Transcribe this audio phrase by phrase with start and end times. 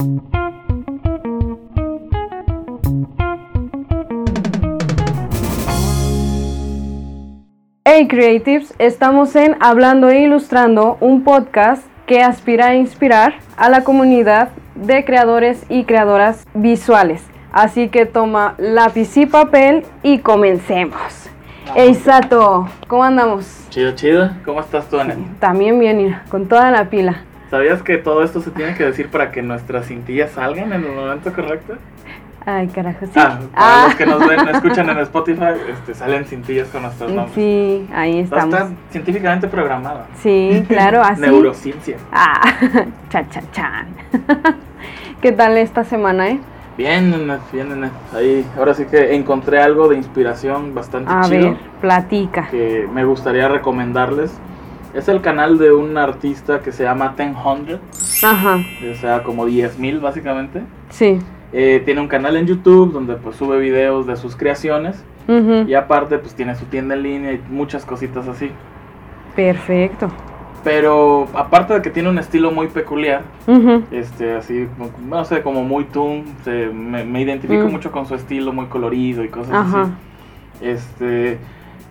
[0.00, 0.06] Hey
[8.08, 14.48] Creatives, estamos en Hablando e Ilustrando, un podcast que aspira a inspirar a la comunidad
[14.74, 17.22] de creadores y creadoras visuales.
[17.52, 21.28] Así que toma lápiz y papel y comencemos.
[21.74, 23.66] Hey Sato, ¿cómo andamos?
[23.68, 24.30] Chido, chido.
[24.46, 25.16] ¿Cómo estás tú, Ana?
[25.40, 27.24] También bien, mira, con toda la pila.
[27.50, 30.92] ¿Sabías que todo esto se tiene que decir para que nuestras cintillas salgan en el
[30.92, 31.74] momento correcto?
[32.46, 33.12] Ay, carajo, sí.
[33.16, 37.34] Ah, para los que nos ven, escuchan en Spotify, este, salen cintillas con nuestros nombres.
[37.34, 38.54] Sí, ahí estamos.
[38.54, 40.04] Está científicamente programado.
[40.22, 41.20] Sí, claro, así.
[41.20, 41.96] Neurociencia.
[42.12, 42.40] Ah,
[43.10, 43.86] cha cha chan.
[45.20, 46.40] ¿Qué tal esta semana, eh?
[46.78, 47.12] Bien,
[47.52, 47.90] bien.
[48.14, 52.48] Ahí, ahora sí que encontré algo de inspiración bastante A chido ver, platica.
[52.50, 54.32] que me gustaría recomendarles.
[54.94, 57.78] Es el canal de un artista que se llama Ten Hundred,
[58.24, 58.58] Ajá,
[58.90, 60.62] o sea, como 10.000 básicamente.
[60.90, 61.18] sí.
[61.52, 65.02] Eh, tiene un canal en YouTube donde pues sube videos de sus creaciones
[65.66, 68.52] y aparte pues tiene su tienda en línea y muchas cositas así.
[69.34, 70.08] Perfecto.
[70.62, 73.22] Pero aparte de que tiene un estilo muy peculiar,
[73.90, 74.68] este así,
[75.08, 77.70] no sé, como muy toon, se- me, me identifico Mm.
[77.72, 79.82] mucho con su estilo muy colorido y cosas Ajá.
[79.82, 79.92] así.
[80.60, 81.38] Este,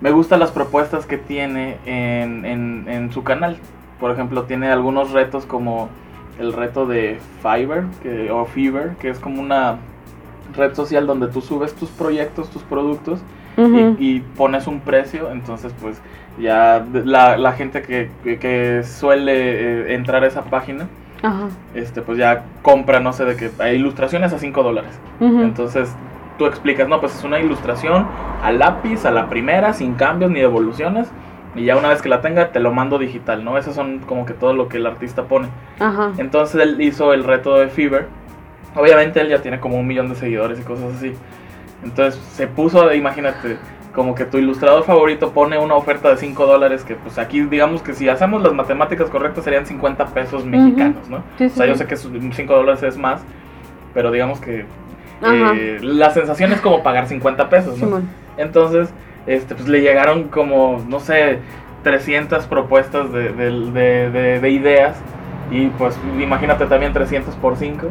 [0.01, 3.57] me gustan las propuestas que tiene en, en, en su canal.
[3.99, 5.89] Por ejemplo, tiene algunos retos como
[6.39, 9.77] el reto de Fiverr que, o Fiverr, que es como una
[10.55, 13.19] red social donde tú subes tus proyectos, tus productos
[13.99, 15.31] y, y pones un precio.
[15.31, 16.01] Entonces, pues
[16.39, 19.33] ya la, la gente que, que- que suele
[19.91, 20.87] eh, entrar a esa página,
[21.21, 21.49] Ajá.
[21.75, 24.91] este, pues ya compra, no sé, de que hay ilustraciones a 5 dólares.
[25.43, 25.93] Entonces
[26.39, 28.07] tú explicas, no, pues es una ilustración
[28.41, 31.11] a lápiz, a la primera, sin cambios ni devoluciones.
[31.55, 33.57] Y ya una vez que la tenga, te lo mando digital, ¿no?
[33.57, 35.49] Esos son como que todo lo que el artista pone.
[35.79, 36.13] Ajá.
[36.17, 38.07] Entonces él hizo el reto de Fever.
[38.75, 41.13] Obviamente él ya tiene como un millón de seguidores y cosas así.
[41.83, 43.57] Entonces se puso, imagínate,
[43.93, 47.81] como que tu ilustrador favorito pone una oferta de 5 dólares que pues aquí digamos
[47.81, 51.23] que si hacemos las matemáticas correctas serían 50 pesos mexicanos, ¿no?
[51.37, 53.21] Sí, O sea, yo sé que 5 dólares es más,
[53.93, 54.65] pero digamos que.
[55.55, 57.97] Eh, la sensación es como pagar 50 pesos, ¿no?
[58.37, 58.89] Entonces,
[59.27, 61.39] este, pues le llegaron como, no sé,
[61.83, 64.97] 300 propuestas de, de- de- de- de ideas.
[65.51, 67.87] Y pues imagínate también 300 por 5.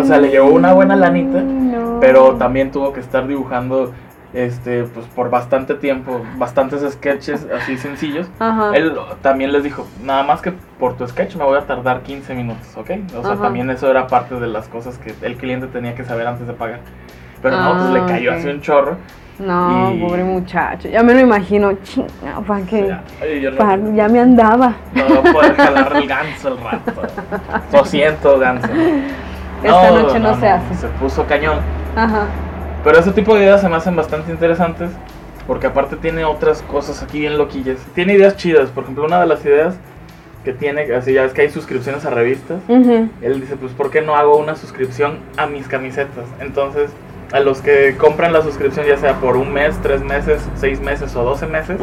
[0.00, 2.00] O sea, le llevó una buena lanita, Mm, no.
[2.00, 3.92] Pero también tuvo que estar dibujando
[4.32, 8.28] este, pues por bastante tiempo, bastantes sketches así sencillos.
[8.38, 8.70] Ajá.
[8.74, 12.34] Él también les dijo, nada más que por tu sketch me voy a tardar 15
[12.34, 12.90] minutos, ¿ok?
[13.18, 13.42] O sea, Ajá.
[13.42, 16.52] también eso era parte de las cosas que el cliente tenía que saber antes de
[16.52, 16.80] pagar.
[17.42, 18.36] Pero no, pues le Ah, cayó ok.
[18.38, 18.96] así un chorro.
[19.38, 20.88] No, y- pobre muchacho.
[20.90, 21.72] Ya me lo imagino.
[21.82, 22.08] Chinga,
[22.46, 22.86] ¿para qué?
[23.40, 24.74] Ya, no, Pa- ya me andaba.
[24.94, 26.92] no voy a poder jalar el ganso el rato.
[27.72, 28.68] Lo siento, ganso.
[29.62, 30.74] Esta noche no se hace.
[30.74, 31.58] Se puso cañón.
[31.96, 32.26] Ajá.
[32.84, 34.90] Pero ese tipo de ideas se me hacen bastante interesantes.
[35.46, 37.78] Porque aparte tiene otras cosas aquí bien loquillas.
[37.94, 38.70] Tiene ideas chidas.
[38.70, 39.74] Por ejemplo, una de las ideas
[40.44, 42.62] que tiene, así ya es que hay suscripciones a revistas.
[42.68, 43.08] Ujú.
[43.20, 46.24] Él dice, pues ¿por qué no hago una suscripción a mis camisetas?
[46.40, 46.90] Entonces,
[47.32, 51.14] a los que compran la suscripción, ya sea por un mes, tres meses, seis meses
[51.16, 51.78] o doce meses,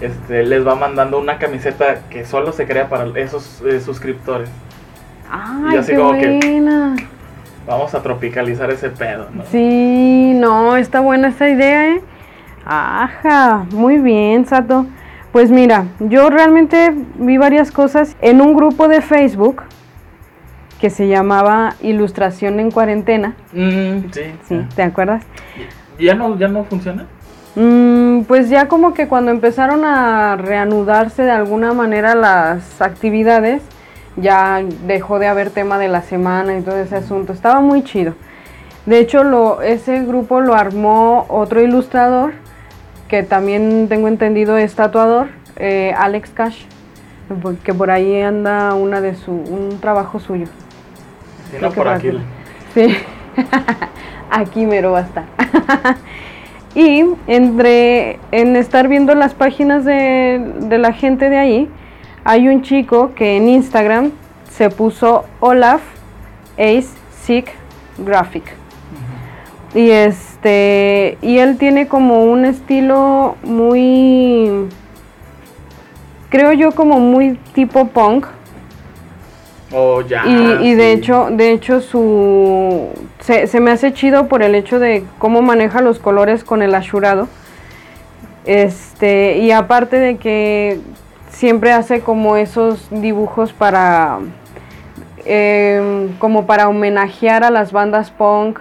[0.00, 4.48] este, les va mandando una camiseta que solo se crea para esos eh, suscriptores.
[5.30, 6.96] Ay, así qué como que- buena.
[7.66, 9.44] Vamos a tropicalizar ese pedo, ¿no?
[9.50, 12.00] Sí, no, está buena esa idea, ¿eh?
[12.64, 14.86] Ajá, muy bien, Sato.
[15.32, 19.62] Pues mira, yo realmente vi varias cosas en un grupo de Facebook
[20.80, 23.34] que se llamaba Ilustración en Cuarentena.
[23.52, 25.24] Mm, sí, Sí, ¿te acuerdas?
[25.98, 27.06] ¿Ya no, ¿Ya no funciona?
[27.54, 33.62] Mm, pues ya como que cuando empezaron a reanudarse de alguna manera las actividades,
[34.16, 37.32] ya dejó de haber tema de la semana y todo ese asunto.
[37.32, 38.14] Estaba muy chido.
[38.86, 42.32] De hecho, lo, ese grupo lo armó otro ilustrador,
[43.08, 46.64] que también tengo entendido es tatuador, eh, Alex Cash,
[47.62, 50.46] que por ahí anda una de su, un trabajo suyo.
[51.50, 52.10] Sí, no, por aquí.
[52.74, 52.96] Sí,
[54.30, 55.24] aquí mero va a estar.
[56.74, 61.70] y entre en estar viendo las páginas de, de la gente de ahí,
[62.24, 64.12] hay un chico que en Instagram
[64.50, 65.82] se puso Olaf
[66.54, 66.88] Ace
[67.22, 67.50] Sick
[67.98, 68.44] Graphic.
[69.74, 74.68] Y este y él tiene como un estilo muy
[76.28, 78.26] creo yo como muy tipo punk.
[79.74, 80.24] Oh, ya.
[80.26, 80.98] Y, y de sí.
[80.98, 82.88] hecho, de hecho su
[83.20, 86.74] se, se me hace chido por el hecho de cómo maneja los colores con el
[86.74, 87.28] ashurado.
[88.44, 90.80] Este, y aparte de que
[91.42, 94.20] siempre hace como esos dibujos para
[95.24, 98.60] em, como para homenajear a las bandas punk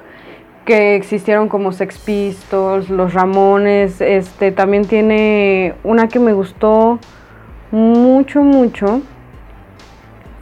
[0.66, 6.98] que existieron como Sex Pistols, Los Ramones, este también tiene una que me gustó
[7.70, 9.04] mucho mucho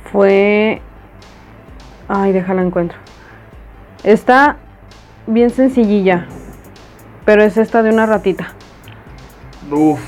[0.10, 0.82] fue
[2.08, 2.98] ay, déjala encuentro.
[4.06, 4.56] Está
[5.28, 6.26] bien sencillilla,
[7.26, 8.54] pero es esta de una ratita.
[9.70, 10.00] Uf,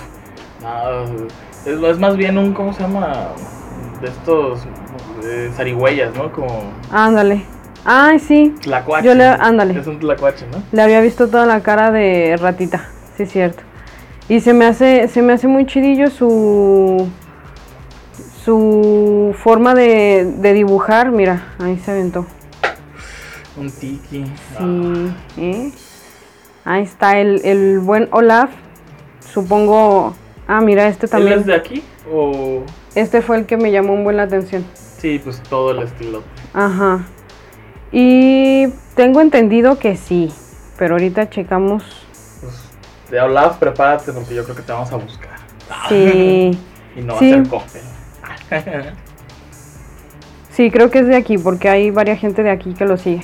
[1.65, 3.29] es, es más bien un, ¿cómo se llama?
[4.01, 4.65] De estos
[5.23, 6.31] eh, zarigüeyas, ¿no?
[6.31, 7.43] Como Ándale.
[7.83, 8.53] Ay, sí.
[8.61, 9.05] tlacuache.
[9.07, 9.79] Yo le, ándale.
[9.79, 10.61] Es un tlacuache, ¿no?
[10.71, 13.63] Le había visto toda la cara de ratita, sí es cierto.
[14.29, 17.09] Y se me hace, se me hace muy chidillo su
[18.43, 22.25] su forma de, de dibujar, mira, ahí se aventó.
[23.57, 24.25] Un tiki.
[24.57, 25.71] Sí, ¿eh?
[26.65, 28.49] Ahí está el, el buen Olaf.
[29.19, 30.15] Supongo.
[30.53, 31.39] Ah, mira, este ¿Él también.
[31.39, 31.81] es de aquí?
[32.12, 32.63] O...
[32.94, 34.65] Este fue el que me llamó un buen la atención.
[34.98, 36.24] Sí, pues todo el estilo.
[36.53, 37.06] Ajá.
[37.94, 40.30] Y tengo entendido que sí.
[40.77, 42.06] Pero ahorita checamos.
[42.42, 42.53] Pues,
[43.09, 45.30] de Olaf, prepárate porque yo creo que te vamos a buscar.
[45.88, 46.51] Sí.
[46.97, 47.31] Y no Sí.
[47.31, 47.69] va a
[48.59, 48.94] ser.
[50.51, 53.21] Sí, creo que es de aquí, porque hay varias gente de aquí que lo sigue.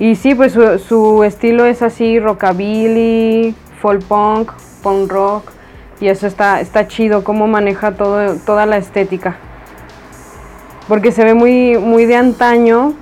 [0.00, 4.50] Y sí, pues su, su estilo es así, rockabilly, folk punk,
[4.82, 5.53] punk rock.
[6.00, 9.36] Y eso está, está chido, cómo maneja todo, toda la estética.
[10.88, 12.94] Porque se ve muy, muy de antaño,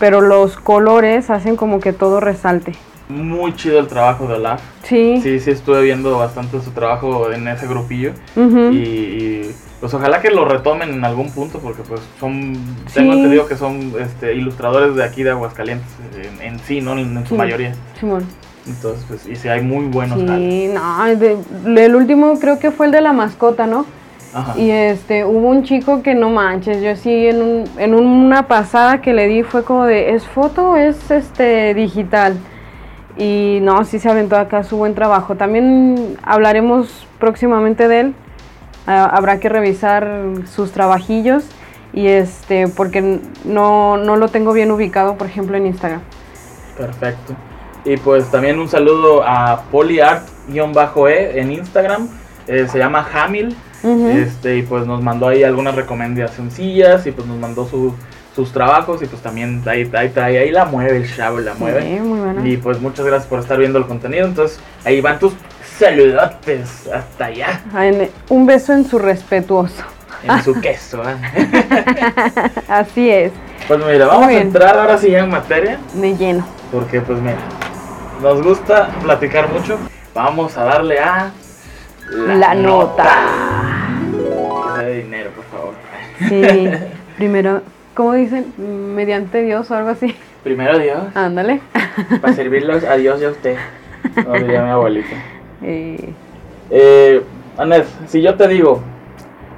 [0.00, 2.72] pero los colores hacen como que todo resalte.
[3.08, 4.60] Muy chido el trabajo de Olaf.
[4.82, 5.20] Sí.
[5.22, 8.12] Sí, sí, estuve viendo bastante su trabajo en ese grupillo.
[8.34, 8.70] Ujú.
[8.72, 12.54] y, y, pues ojalá que lo retomen en algún punto porque pues son,
[12.86, 12.94] Sí.
[12.94, 15.88] tengo entendido que son este, ilustradores de aquí de Aguascalientes
[16.40, 16.92] en, en sí, ¿no?
[16.92, 17.34] En, en su Sí.
[17.34, 17.74] mayoría.
[17.98, 18.24] Simón.
[18.66, 20.18] Entonces, pues, y sí, hay muy buenos.
[20.20, 21.36] Sí, no, de-
[21.84, 23.84] el último creo que fue el de la mascota, ¿no?
[24.34, 24.58] Ajá.
[24.58, 29.00] Y este, hubo un chico que no manches, yo sí en, un- en una pasada
[29.00, 32.36] que le di fue como de, ¿es foto o es este digital?
[33.18, 35.34] Y no, sí se aventó acá su buen trabajo.
[35.34, 38.14] También hablaremos próximamente de él.
[38.86, 40.08] Ah, habrá que revisar
[40.46, 41.44] sus trabajillos
[41.92, 46.00] y este, porque no, no lo tengo bien ubicado, por ejemplo, en Instagram.
[46.78, 47.34] Perfecto.
[47.84, 52.08] Y pues también un saludo a poliart-e en Instagram.
[52.46, 53.56] Eh, se llama Hamil.
[53.84, 57.92] Este, y pues nos mandó ahí algunas recomendacioncillas y pues nos mandó su-
[58.36, 61.82] sus trabajos y pues también ahí, ahí, ahí, ahí la mueve el chavo, la mueve.
[61.82, 62.48] Sí, muy buena.
[62.48, 64.24] Y pues muchas gracias por estar viendo el contenido.
[64.26, 65.32] Entonces ahí van tus
[65.78, 67.60] saludotes hasta allá,
[68.28, 69.82] Un beso en su respetuoso.
[70.22, 71.02] en su queso.
[71.02, 71.16] ¿eh?
[72.68, 73.32] Así es,
[73.66, 75.78] Pues mira, vamos a entrar ahora sí ya en materia.
[75.94, 76.46] de lleno.
[76.70, 77.36] Porque pues mira,
[78.22, 79.78] nos gusta platicar mucho.
[80.14, 81.30] Vamos a darle a
[82.10, 83.04] La nota.
[84.10, 85.74] Que sea de dinero, por favor.
[86.28, 86.70] Sí,
[87.16, 87.62] primero,
[87.94, 88.52] ¿cómo dicen?
[88.94, 90.14] Mediante Dios o algo así.
[90.44, 91.60] Primero Dios, Ándale.
[92.20, 93.56] para servirlos a Dios y a usted.
[94.26, 95.14] No diría mi abuelita.
[95.62, 96.12] Eh,
[96.70, 97.22] Eh,
[98.08, 98.82] si yo te digo,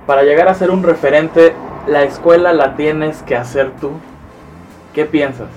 [0.06, 1.55] para llegar a ser un referente,
[1.87, 3.93] la escuela la tienes que hacer tú,
[4.93, 5.49] ¿qué piensas?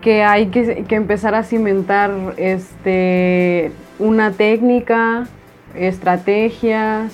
[0.00, 5.26] Que hay que, que empezar a cimentar este, una técnica,
[5.74, 7.12] estrategias,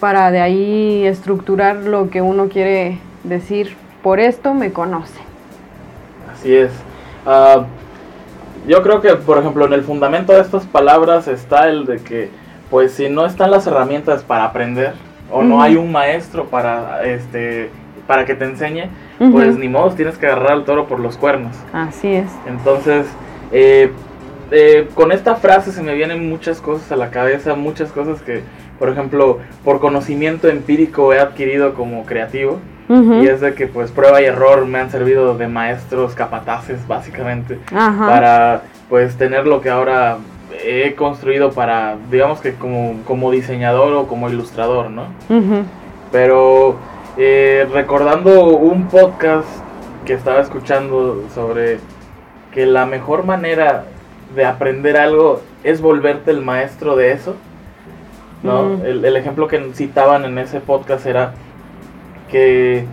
[0.00, 3.76] para de ahí estructurar lo que uno quiere decir.
[4.02, 5.20] Por esto me conoce.
[6.32, 6.70] Así es.
[7.24, 7.64] Ah,
[8.68, 12.30] yo creo que, por ejemplo, en el fundamento de estas palabras está el de que,
[12.70, 14.94] pues, si no están las herramientas para aprender
[15.30, 17.70] o no hay un maestro para, este,
[18.06, 21.56] para que te enseñe, pues ni modo, tienes que agarrar al toro por los cuernos.
[21.72, 22.30] Así es.
[22.46, 23.06] Entonces,
[23.52, 23.90] eh,
[24.50, 28.42] eh, con esta frase se me vienen muchas cosas a la cabeza, muchas cosas que,
[28.78, 32.60] por ejemplo, por conocimiento empírico he adquirido como creativo.
[32.88, 37.58] Y es de que pues prueba y error me han servido de maestros capataces básicamente
[37.74, 38.06] Ajá.
[38.06, 40.18] para pues tener lo que ahora
[40.64, 45.06] he construido para digamos que como, como diseñador o como ilustrador, ¿no?
[45.28, 45.64] Ujú.
[46.12, 46.76] Pero
[47.16, 49.48] eh, recordando un podcast
[50.04, 51.78] que estaba escuchando sobre
[52.52, 53.84] que la mejor manera
[54.34, 57.36] de aprender algo es volverte el maestro de eso,
[58.42, 58.84] ¿no?
[58.84, 61.32] El, el ejemplo que citaban en ese podcast era
[62.30, 62.84] que eh,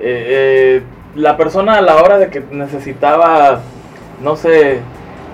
[0.00, 0.82] eh,
[1.14, 3.60] la persona a la hora de que necesitaba,
[4.22, 4.80] no sé,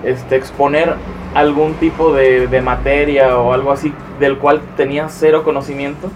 [0.03, 0.95] este, exponer
[1.33, 6.09] algún tipo de, de materia o algo así del cual tenía cero conocimiento.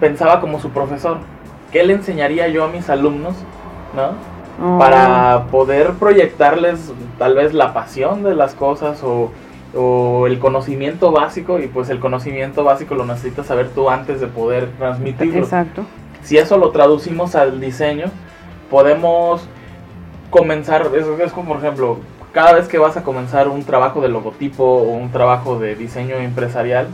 [0.00, 1.18] Pensaba como su profesor.
[1.70, 3.36] ¿Qué le enseñaría yo a mis alumnos?
[3.94, 4.14] ¿No?
[4.62, 4.78] Oh.
[4.78, 9.30] Para poder proyectarles tal vez la pasión de las cosas o,
[9.74, 14.26] o el conocimiento básico y pues el conocimiento básico lo necesitas saber tú antes de
[14.26, 15.38] poder transmitirlo.
[15.38, 15.84] Exacto.
[16.22, 18.06] si eso lo traducimos al diseño,
[18.68, 19.46] podemos
[20.30, 21.98] comenzar, eso es como por ejemplo,
[22.32, 26.16] cada vez que vas a comenzar un trabajo de logotipo o un trabajo de diseño
[26.16, 26.88] empresarial,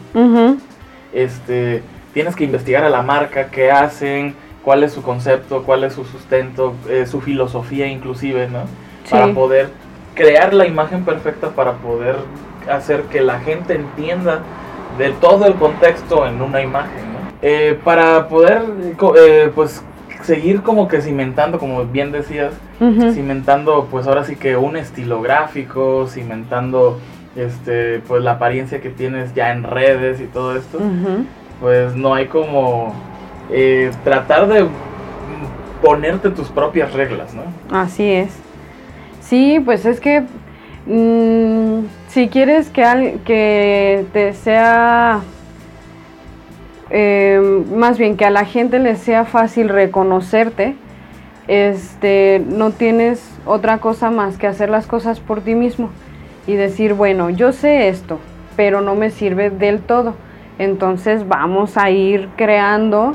[1.12, 1.82] este,
[2.16, 6.06] tienes que investigar a la marca, qué hacen, cuál es su concepto, cuál es su
[6.06, 8.60] sustento, eh, su filosofía inclusive, ¿no?
[9.10, 9.68] Para poder
[10.14, 12.16] crear la imagen perfecta para poder
[12.72, 14.40] hacer que la gente entienda
[14.96, 17.18] de todo el contexto en una imagen, ¿no?
[17.42, 18.62] Eh, para poder,
[19.18, 19.84] eh, pues,
[20.22, 22.54] seguir como que cimentando, como bien decías,
[23.12, 26.98] cimentando, pues ahora sí que un estilo gráfico, cimentando,
[27.36, 30.78] este, pues la apariencia que tienes ya en redes y todo esto,
[31.60, 32.94] pues no hay como
[33.50, 34.66] eh, tratar de
[35.82, 37.42] ponerte tus propias reglas, ¿no?
[37.76, 38.30] Así es.
[39.20, 40.22] Sí, pues es que
[40.86, 45.20] mm, si quieres que, que te sea,
[46.90, 50.76] eh, más bien que a la gente le sea fácil reconocerte,
[51.48, 55.90] este, no tienes otra cosa más que hacer las cosas por ti mismo
[56.46, 58.18] y decir, bueno, yo sé esto,
[58.56, 60.14] pero no me sirve del todo.
[60.58, 63.14] Entonces vamos a ir creando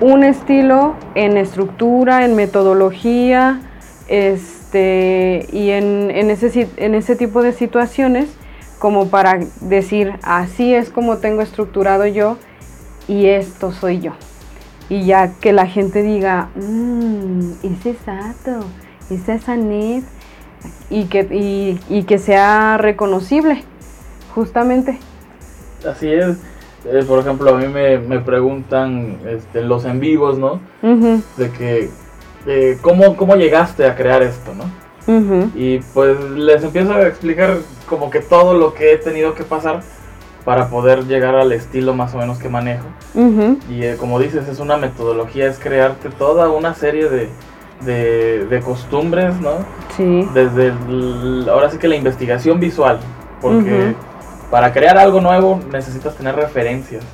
[0.00, 3.60] un estilo en estructura, en metodología,
[4.08, 8.28] este, y en, ese, en ese tipo de situaciones
[8.78, 12.36] como para decir, así es como tengo estructurado yo
[13.08, 14.12] y esto soy yo.
[14.90, 18.66] Y ya que la gente diga, mmm, ese Sato,
[19.08, 20.04] esa es Anet,
[20.90, 23.64] y que, y que sea reconocible,
[24.34, 24.98] justamente.
[25.86, 26.36] Así es.
[26.86, 30.60] Eh, por ejemplo, a mí me, me preguntan este, los en vivos, ¿no?
[31.36, 31.88] De que,
[32.46, 34.64] eh, ¿cómo, ¿cómo llegaste a crear esto, no?
[35.54, 39.80] Y pues les empiezo a explicar como que todo lo que he tenido que pasar
[40.44, 42.84] para poder llegar al estilo más o menos que manejo.
[43.70, 47.28] Y eh, como dices, es una metodología, es crearte toda una serie de,
[47.84, 49.52] de, de costumbres, ¿no?
[49.96, 50.28] Sí.
[50.34, 50.72] Desde
[51.50, 52.98] ahora sí que la investigación visual,
[53.40, 53.94] porque
[54.50, 57.04] para crear algo nuevo necesitas tener referencias.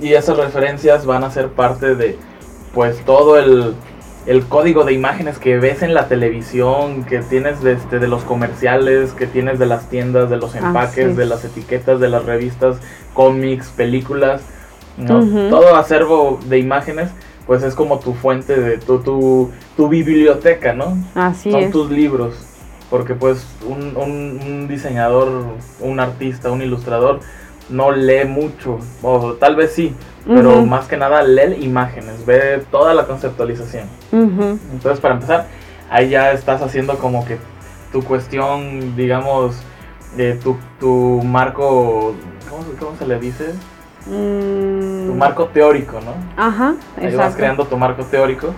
[0.00, 2.18] Y esas referencias van a ser parte de,
[2.74, 3.74] pues, todo el,
[4.48, 9.12] código de imágenes que ves en la televisión, que tienes de, este, de los comerciales,
[9.12, 12.76] que tienes de las tiendas, de los empaques, de las etiquetas, de las revistas,
[13.14, 14.42] cómics, películas,
[15.06, 17.10] Todo acervo de imágenes,
[17.46, 20.96] pues es como tu fuente de tu, tu, tu biblioteca, ¿no?
[21.14, 22.53] Así Son tus libros
[22.90, 25.28] porque pues un, un, diseñador,
[25.80, 27.20] un artista, un ilustrador
[27.68, 29.94] no lee mucho, o tal vez sí,
[30.26, 33.88] pero más que nada lee imágenes, ve toda la conceptualización.
[34.12, 35.46] Entonces para empezar,
[35.90, 37.38] ahí ya estás haciendo como que
[37.92, 39.56] tu cuestión, digamos,
[40.16, 42.14] de tu, tu marco,
[42.78, 43.54] ¿cómo, se le dice?
[44.06, 45.06] Mm.
[45.06, 46.12] Tu marco teórico, ¿no?
[46.36, 48.54] Ajá, Ahí vas creando tu marco teórico,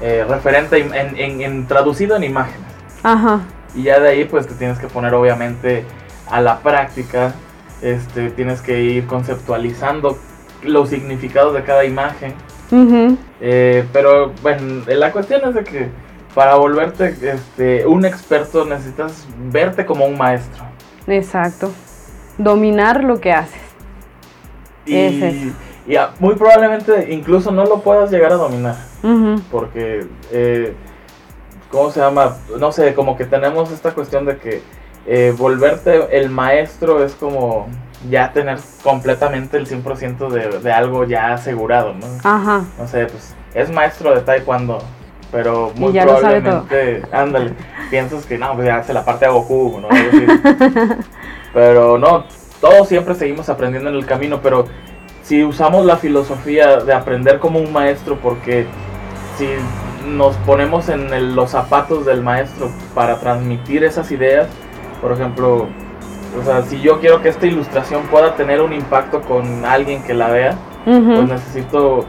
[0.00, 2.66] eh, referente en, en, en, traducido en imágenes.
[3.02, 3.40] Ajá.
[3.74, 5.84] Y ya de ahí pues te tienes que poner obviamente
[6.30, 7.34] a la práctica,
[7.80, 10.18] este, tienes que ir conceptualizando
[10.62, 12.34] los significados de cada imagen.
[13.40, 15.88] Eh, pero bueno, la cuestión es de que
[16.34, 20.64] para volverte este, un experto necesitas verte como un maestro.
[21.06, 21.70] Exacto.
[22.38, 23.60] Dominar lo que haces.
[24.86, 25.52] Y,
[26.20, 28.76] muy probablemente incluso no lo puedas llegar a dominar.
[29.50, 30.74] Porque eh,
[31.72, 32.36] ¿cómo se llama?
[32.58, 34.62] No sé, como que tenemos esta cuestión de que
[35.06, 37.66] eh, volverte el maestro es como
[38.08, 42.06] ya tener completamente el 100% de, de algo ya asegurado, ¿no?
[42.22, 42.64] Ajá.
[42.78, 44.78] No sé, pues es maestro de taekwondo,
[45.30, 47.54] pero muy probablemente, ándale,
[47.90, 49.88] piensas que no, pues ya hace la parte de Goku, ¿no?
[51.54, 52.24] pero no,
[52.60, 54.66] todos siempre seguimos aprendiendo en el camino, pero
[55.22, 58.66] si usamos la filosofía de aprender como un maestro, porque
[59.36, 59.46] si
[60.06, 64.48] nos ponemos en los zapatos del maestro para transmitir esas ideas.
[65.00, 65.66] Por ejemplo,
[66.40, 70.14] o sea, si yo quiero que esta ilustración pueda tener un impacto con alguien que
[70.14, 72.06] la vea, pues necesito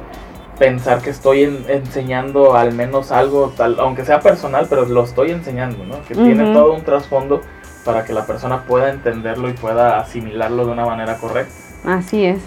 [0.57, 5.83] pensar que estoy enseñando al menos algo, tal, aunque sea personal, pero lo estoy enseñando,
[5.83, 6.01] ¿no?
[6.07, 7.41] Que tiene todo un trasfondo
[7.83, 11.53] para que la persona pueda entenderlo y pueda asimilarlo de una manera correcta.
[11.85, 12.39] Así es.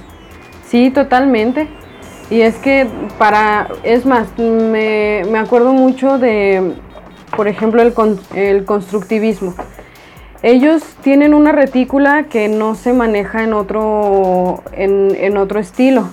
[0.67, 1.69] Sí, totalmente.
[2.31, 2.87] Y es que
[3.19, 6.75] para, es más, me, acuerdo mucho de,
[7.37, 7.95] por ejemplo, el,
[8.35, 9.55] el constructivismo.
[10.43, 16.09] Ellos tienen una retícula que no se maneja en otro, en, otro estilo.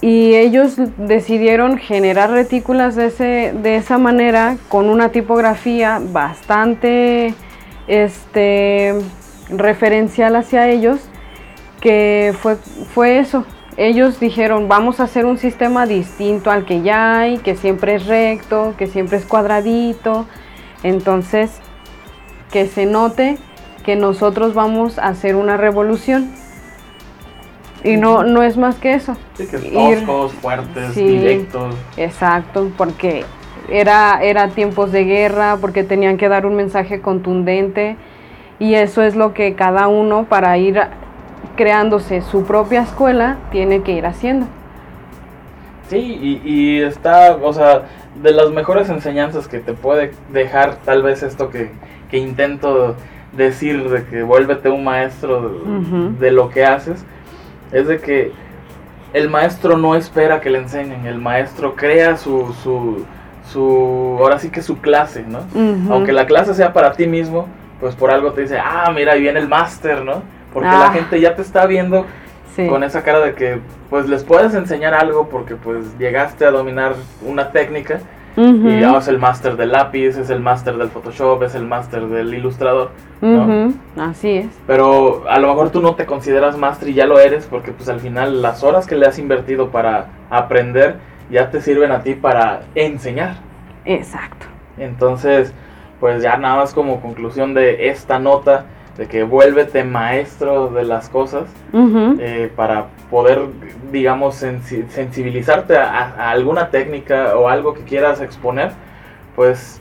[0.00, 7.34] Y ellos decidieron generar retículas de, ese, de esa manera con una tipografía bastante
[7.86, 8.94] este,
[9.50, 10.98] referencial hacia ellos,
[11.80, 12.56] que fue,
[12.94, 13.44] fue eso,
[13.76, 18.06] ellos dijeron, vamos a hacer un sistema distinto al que ya hay, que siempre es
[18.06, 20.26] recto, que siempre es cuadradito.
[20.82, 21.60] Entonces,
[22.50, 23.38] que se note
[23.84, 26.30] que nosotros vamos a hacer una revolución.
[27.84, 29.16] Y no, no es más que eso.
[29.34, 31.74] Sí, que toscos, fuertes, directos.
[31.96, 33.24] Exacto, porque
[33.68, 37.96] era, era tiempos de guerra, porque tenían que dar un mensaje contundente.
[38.60, 40.80] Y eso es lo que cada uno para ir
[41.56, 44.46] creándose su propia escuela tiene que ir haciendo.
[45.88, 47.82] Sí, y, está, o sea,
[48.22, 51.70] de las mejores enseñanzas que te puede dejar tal vez esto que,
[52.10, 52.96] que intento
[53.36, 55.60] decir de que vuélvete un maestro
[56.18, 57.04] de, lo que haces,
[57.72, 58.32] es de que
[59.12, 63.04] el maestro no espera que le enseñen, el maestro crea su, su,
[63.50, 65.40] su ahora sí que su clase, ¿no?
[65.92, 67.48] Aunque la clase sea para ti mismo,
[67.80, 70.22] pues por algo te dice, ah, mira, ahí viene el máster, ¿no?
[70.52, 70.92] Porque la ah.
[70.92, 72.06] gente ya te está viendo
[72.68, 76.94] con esa cara de que pues les puedes enseñar algo porque pues llegaste a dominar
[77.26, 78.00] una técnica
[78.36, 82.06] y ya es el máster del lápiz, es el máster del Photoshop, es el máster
[82.06, 82.90] del ilustrador.
[83.96, 84.46] Así es.
[84.66, 87.88] Pero a lo mejor tú no te consideras máster y ya lo eres porque pues
[87.88, 90.96] al final las horas que le has invertido para aprender
[91.30, 93.36] ya te sirven a ti para enseñar.
[93.84, 94.46] Exacto.
[94.78, 95.52] Entonces,
[96.00, 98.64] pues ya nada más como conclusión de esta nota
[98.96, 103.40] de que vuélvete maestro de las cosas eh, para poder,
[103.90, 108.72] digamos, sensibilizarte a, alguna técnica o algo que quieras exponer,
[109.34, 109.80] pues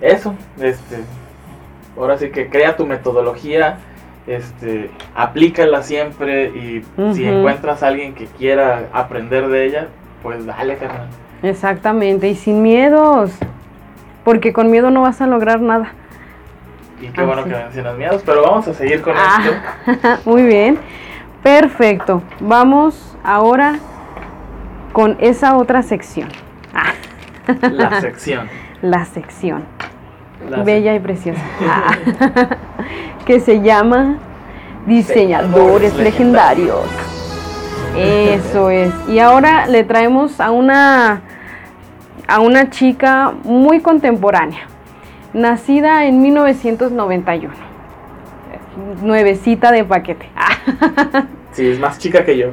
[0.00, 0.96] eso, este,
[1.98, 3.78] ahora sí que crea tu metodología,
[4.26, 9.88] este, aplícala siempre y si encuentras a alguien que quiera aprender de ella,
[10.22, 11.08] pues dale, carnal.
[11.42, 13.30] Exactamente, y sin miedos,
[14.24, 15.92] porque con miedo no vas a lograr nada.
[17.00, 19.40] Y qué bueno que mencionas miedos, pero vamos a seguir con ah,
[19.86, 20.08] esto.
[20.30, 20.78] Muy bien,
[21.42, 22.22] perfecto.
[22.40, 23.78] Vamos ahora
[24.92, 26.28] con esa otra sección.
[27.62, 28.48] La sección.
[28.82, 29.64] La sección.
[30.64, 31.42] Bella y preciosa.
[31.62, 31.90] Ah.
[33.26, 34.18] que se llama
[34.86, 36.86] Diseñadores legendarios.
[37.96, 38.92] Eso es.
[39.08, 41.22] Y ahora le traemos a una
[42.26, 44.66] a una chica muy contemporánea
[45.32, 47.54] nacida en 1991.
[49.02, 50.28] Nuevecita de paquete.
[51.52, 52.48] sí, es más chica que yo.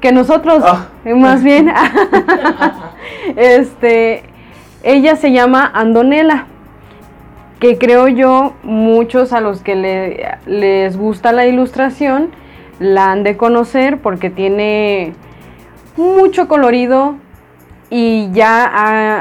[0.00, 0.88] Que nosotros, ah.
[1.16, 1.72] más bien.
[3.36, 4.24] este,
[4.82, 6.46] ella se llama Andonela,
[7.58, 12.30] que creo yo muchos a los que les gusta la ilustración
[12.80, 15.12] la han de conocer porque tiene
[15.96, 17.16] mucho colorido,
[17.90, 18.70] y ya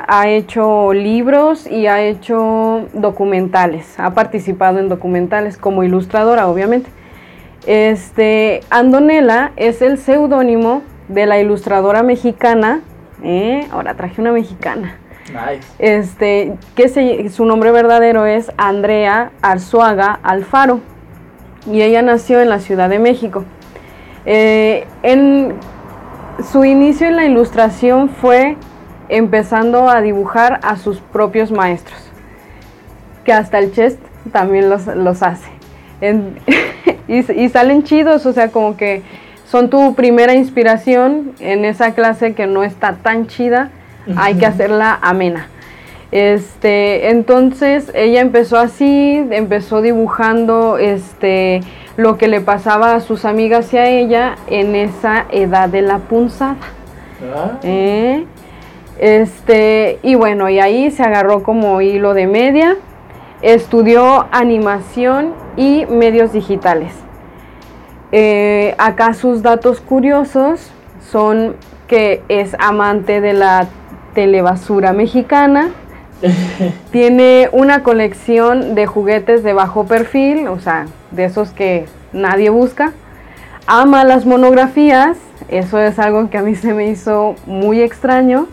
[0.07, 6.91] ha, hecho libros y ha hecho documentales, ha participado en documentales como ilustradora, obviamente.
[7.65, 12.81] Este, Andonela es el seudónimo de la ilustradora mexicana,
[13.23, 13.67] ¿eh?
[13.71, 14.97] ahora traje una mexicana.
[15.29, 15.67] Nice.
[15.79, 20.79] Este, que su nombre verdadero es Andrea Arzuaga Alfaro
[21.71, 23.43] y ella nació en la Ciudad de México.
[24.25, 25.55] Eh, en
[26.43, 28.57] su inicio en la ilustración fue
[29.09, 31.99] empezando a dibujar a sus propios maestros,
[33.25, 33.99] que hasta el chest
[34.31, 35.49] también los, hace.
[37.07, 39.01] y, salen chidos, o sea, como que
[39.45, 43.71] son tu primera inspiración en esa clase que no está tan chida,
[44.15, 45.47] hay que hacerla amena.
[46.11, 51.61] Este, entonces ella empezó así, empezó dibujando este
[51.97, 55.99] lo que le pasaba a sus amigas y a ella en esa edad de la
[55.99, 56.55] punzada.
[57.35, 57.59] Ah.
[57.61, 58.25] ¿Eh?
[58.99, 62.77] Este, y bueno, y ahí se agarró como hilo de media,
[63.41, 66.93] estudió animación y medios digitales.
[68.11, 70.71] Eh, acá sus datos curiosos
[71.11, 71.55] son
[71.87, 73.67] que es amante de la
[74.13, 75.69] telebasura mexicana,
[76.91, 82.93] tiene una colección de juguetes de bajo perfil, o sea, de esos que nadie busca.
[83.67, 88.47] Ama las monografías, eso es algo que a mí se me hizo muy extraño.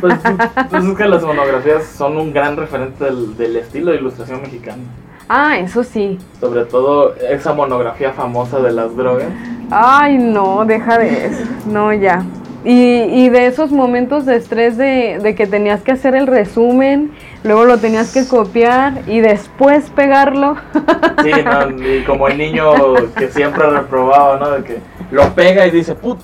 [0.00, 0.14] Pues,
[0.70, 4.82] pues, es que las monografías son un gran referente del, estilo de ilustración mexicana.
[5.28, 6.18] Ah, eso sí.
[6.40, 9.28] Sobre todo esa monografía famosa de las drogas.
[9.70, 11.44] Ay, no, deja de eso.
[11.66, 12.22] No, ya.
[12.64, 17.10] Y, de esos momentos de estrés de, que tenías que hacer el resumen,
[17.42, 20.56] luego lo tenías que copiar y después pegarlo.
[21.22, 21.30] Sí,
[21.84, 22.72] y como el niño
[23.16, 24.50] que siempre reprobaba, ¿no?
[24.50, 24.78] De que
[25.10, 26.18] lo pega y dice, put,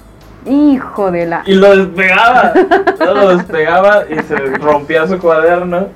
[0.49, 1.43] Hijo de la.
[1.47, 2.53] Y lo despegaba.
[2.99, 5.89] lo despegaba y se rompía su cuaderno.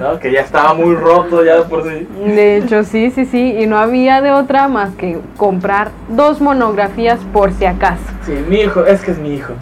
[0.00, 0.18] ¿no?
[0.18, 2.06] Que ya estaba muy roto ya por sí.
[2.24, 3.56] De hecho, sí, sí, sí.
[3.58, 8.02] Y no había de otra más que comprar dos monografías por si acaso.
[8.24, 9.54] Sí, mi hijo, es que es mi hijo.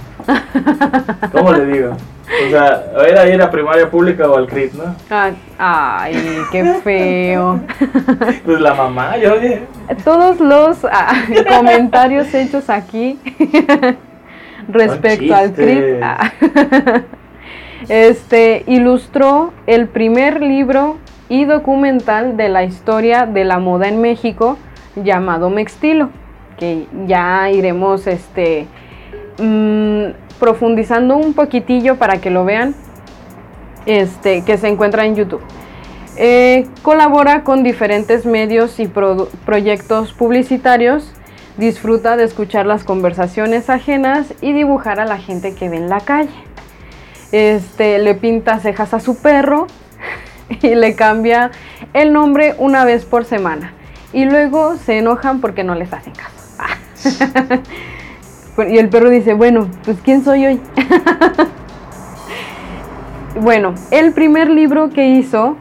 [1.33, 1.97] ¿Cómo le digo?
[2.27, 4.97] O sea, era ir a primaria pública o al CRIT, ¿no?
[5.09, 7.61] Ah, ay, qué feo.
[8.45, 9.62] Pues la mamá, yo oye.
[10.03, 11.15] Todos los ah,
[11.49, 13.19] comentarios hechos aquí
[14.68, 16.02] respecto al CRIT.
[16.02, 16.33] ah,
[17.88, 20.98] este ilustró el primer libro
[21.29, 24.59] y documental de la historia de la moda en México
[24.96, 26.11] llamado Mextilo,
[26.59, 28.66] que ya iremos este
[29.38, 30.05] mm,
[30.38, 32.74] profundizando un poquitillo para que lo vean,
[33.87, 35.42] este, que se encuentra en YouTube.
[36.18, 41.12] Eh, colabora con diferentes medios y pro- proyectos publicitarios,
[41.57, 46.01] disfruta de escuchar las conversaciones ajenas y dibujar a la gente que ve en la
[46.01, 46.31] calle.
[47.33, 49.66] Este, le pinta cejas a su perro
[50.62, 51.51] y le cambia
[51.92, 53.73] el nombre una vez por semana.
[54.12, 57.62] Y luego se enojan porque no les hacen caso.
[58.69, 60.61] Y el perro dice, bueno, pues ¿quién soy hoy?
[63.40, 65.57] bueno, el primer libro que hizo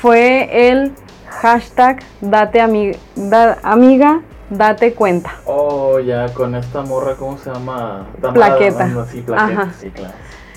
[0.00, 0.92] fue el
[1.28, 5.34] hashtag Date ami- da- amiga, date cuenta.
[5.46, 8.06] Oh, ya, con esta morra, ¿cómo se llama?
[8.20, 8.86] Plaqueta.
[8.86, 9.72] no, sí, plaqueta, Ajá.
[9.80, 10.14] sí, claro.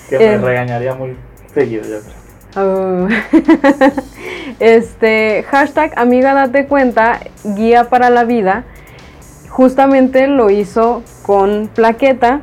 [0.08, 0.38] Que me Eh.
[0.38, 1.16] regañaría muy
[1.52, 2.26] seguido, yo creo.
[2.58, 3.08] Oh.
[4.60, 8.64] este hashtag amiga date cuenta, guía para la vida,
[9.50, 12.40] justamente lo hizo con Plaqueta,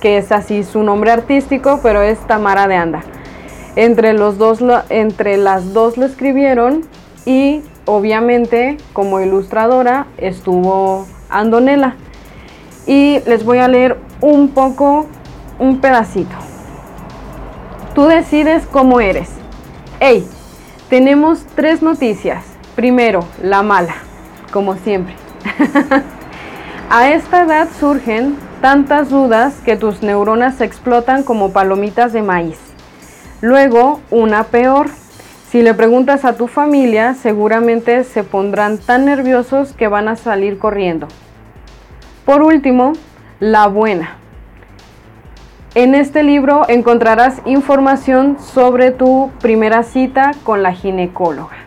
[0.00, 3.02] que es así su nombre artístico, pero es Tamara de Anda.
[3.76, 6.82] Entre, los dos, entre las dos lo escribieron
[7.26, 11.96] y obviamente como ilustradora estuvo Andonela.
[12.86, 15.06] Y les voy a leer un poco,
[15.58, 16.34] un pedacito.
[17.94, 19.30] Tú decides cómo eres.
[20.00, 20.26] Hey,
[20.88, 22.44] tenemos tres noticias.
[22.76, 23.94] Primero, la mala,
[24.52, 25.14] como siempre.
[26.90, 32.58] A esta edad surgen tantas dudas que tus neuronas explotan como palomitas de maíz.
[33.40, 34.90] Luego, una peor.
[35.54, 40.58] Si le preguntas a tu familia, seguramente se pondrán tan nerviosos que van a salir
[40.58, 41.06] corriendo.
[42.24, 42.94] Por último,
[43.38, 44.16] la buena.
[45.76, 51.58] En este libro encontrarás información sobre tu primera cita con la ginecóloga,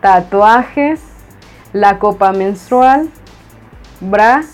[0.00, 1.00] tatuajes,
[1.72, 3.08] la copa menstrual,
[4.00, 4.44] bra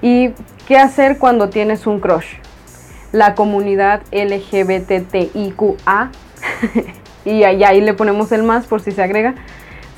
[0.00, 0.34] y
[0.68, 2.36] qué hacer cuando tienes un crush,
[3.10, 5.80] la comunidad LGBTIQA
[7.24, 9.34] y ahí, le ponemos el más por si se agrega,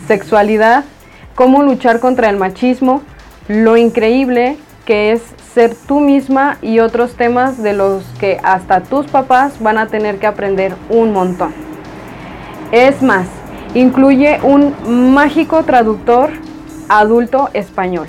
[0.07, 0.85] sexualidad,
[1.35, 3.03] cómo luchar contra el machismo,
[3.49, 5.23] lo increíble que es
[5.55, 10.19] ser tú misma y otros temas de los que hasta tus papás van a tener
[10.19, 11.53] que aprender un montón.
[12.73, 13.27] Es más,
[13.75, 16.31] incluye un mágico traductor
[16.89, 18.09] adulto español.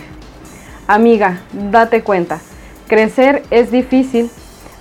[0.88, 2.40] Amiga, date cuenta,
[2.88, 4.30] crecer es difícil,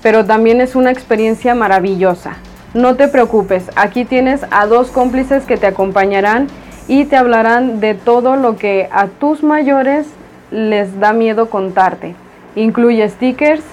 [0.03, 2.37] pero también es una experiencia maravillosa.
[2.75, 6.47] No te preocupes, aquí tienes a dos cómplices que te acompañarán
[6.89, 10.07] y te hablarán de todo lo que a tus mayores
[10.51, 12.15] les da miedo contarte.
[12.57, 13.65] Incluye stickers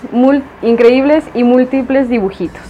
[0.61, 2.61] increíbles y múltiples dibujitos.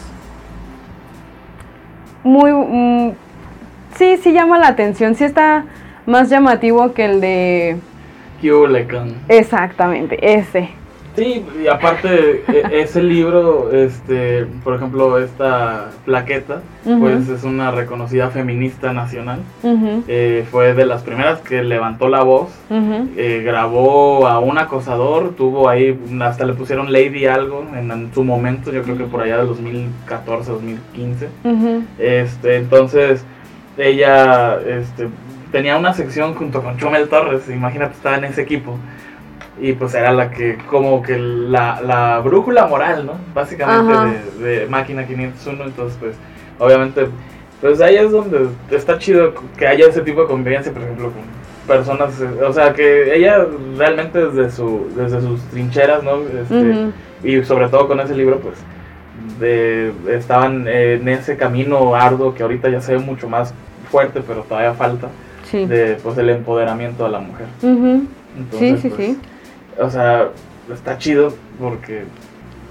[2.23, 2.51] Muy...
[2.51, 3.13] mm,
[3.95, 5.65] sí, sí llama la atención, sí está
[6.05, 7.77] más llamativo que el de...
[9.27, 10.69] Exactamente, ese.
[11.15, 16.61] Sí, y aparte, e- ese libro, este, por ejemplo, esta plaqueta,
[16.99, 19.39] pues es una reconocida feminista nacional.
[20.07, 22.49] Eh, fue de las primeras que levantó la voz.
[23.17, 28.23] eh, grabó a un acosador, tuvo ahí, hasta le pusieron Lady algo en, en su
[28.23, 31.27] momento, yo creo que por allá del 2014, 2015.
[31.43, 31.83] ujú.
[31.97, 33.25] Este, entonces,
[33.77, 35.07] ella este,
[35.51, 38.77] tenía una sección junto con Chumel Torres, imagínate, estaba en ese equipo.
[39.61, 43.13] Y pues era la que, como que la, la brújula moral, ¿no?
[43.33, 43.93] Básicamente
[44.39, 46.15] de, de Máquina 501, entonces pues,
[46.59, 47.07] obviamente,
[47.59, 51.23] pues ahí es donde está chido que haya ese tipo de convivencia, por ejemplo, con
[51.67, 53.45] personas, eh, o sea, que ella
[53.77, 56.19] realmente desde, su, desde sus trincheras, ¿no?
[56.41, 56.91] Este,
[57.23, 58.55] y sobre todo con ese libro, pues
[59.39, 63.53] de- estaban en ese camino arduo que ahorita ya se ve mucho más
[63.91, 65.09] fuerte, pero todavía falta
[65.43, 65.65] Sí.
[65.65, 67.47] de pues el empoderamiento de la mujer.
[67.63, 68.03] Ujú.
[68.37, 69.19] Entonces, sí, pues, sí.
[69.79, 70.29] O sea,
[70.71, 72.03] está chido porque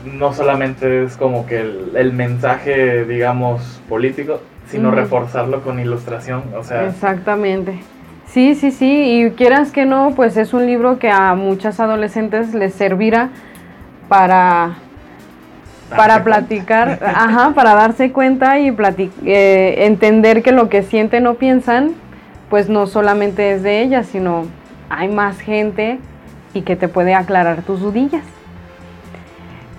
[0.04, 6.42] no solamente es como que el, el mensaje, digamos, político, sino reforzarlo con ilustración.
[6.56, 7.78] O sea, Exactamente.
[8.26, 12.52] Sí, sí, sí, y quieras que no, pues es un libro que a muchas adolescentes
[12.54, 13.30] les servirá
[14.08, 14.76] para
[15.96, 18.74] para platicar, ajá, para darse cuenta y
[19.24, 21.92] eh, entender que lo que sienten o piensan,
[22.50, 24.44] pues no solamente es de ellas, sino
[24.90, 25.98] hay más gente
[26.54, 28.24] y que te puede aclarar tus dudillas.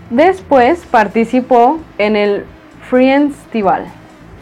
[0.10, 2.46] Después participó en el
[2.90, 3.86] Friendstival.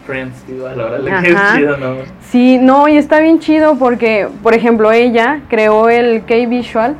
[0.05, 1.95] Friendstival, ahora le queda chido, ¿no?
[2.29, 6.95] Sí, no, y está bien chido porque, por ejemplo, ella creó el K-Visual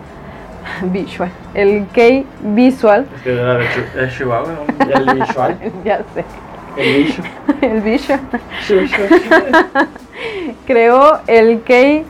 [0.92, 1.32] visual.
[1.54, 3.06] El K visual.
[3.16, 5.58] Es que era de Chihuahua, El visual.
[5.86, 6.26] ya sé.
[6.78, 7.32] El visual.
[7.62, 8.20] el visual.
[10.66, 12.04] Creó el K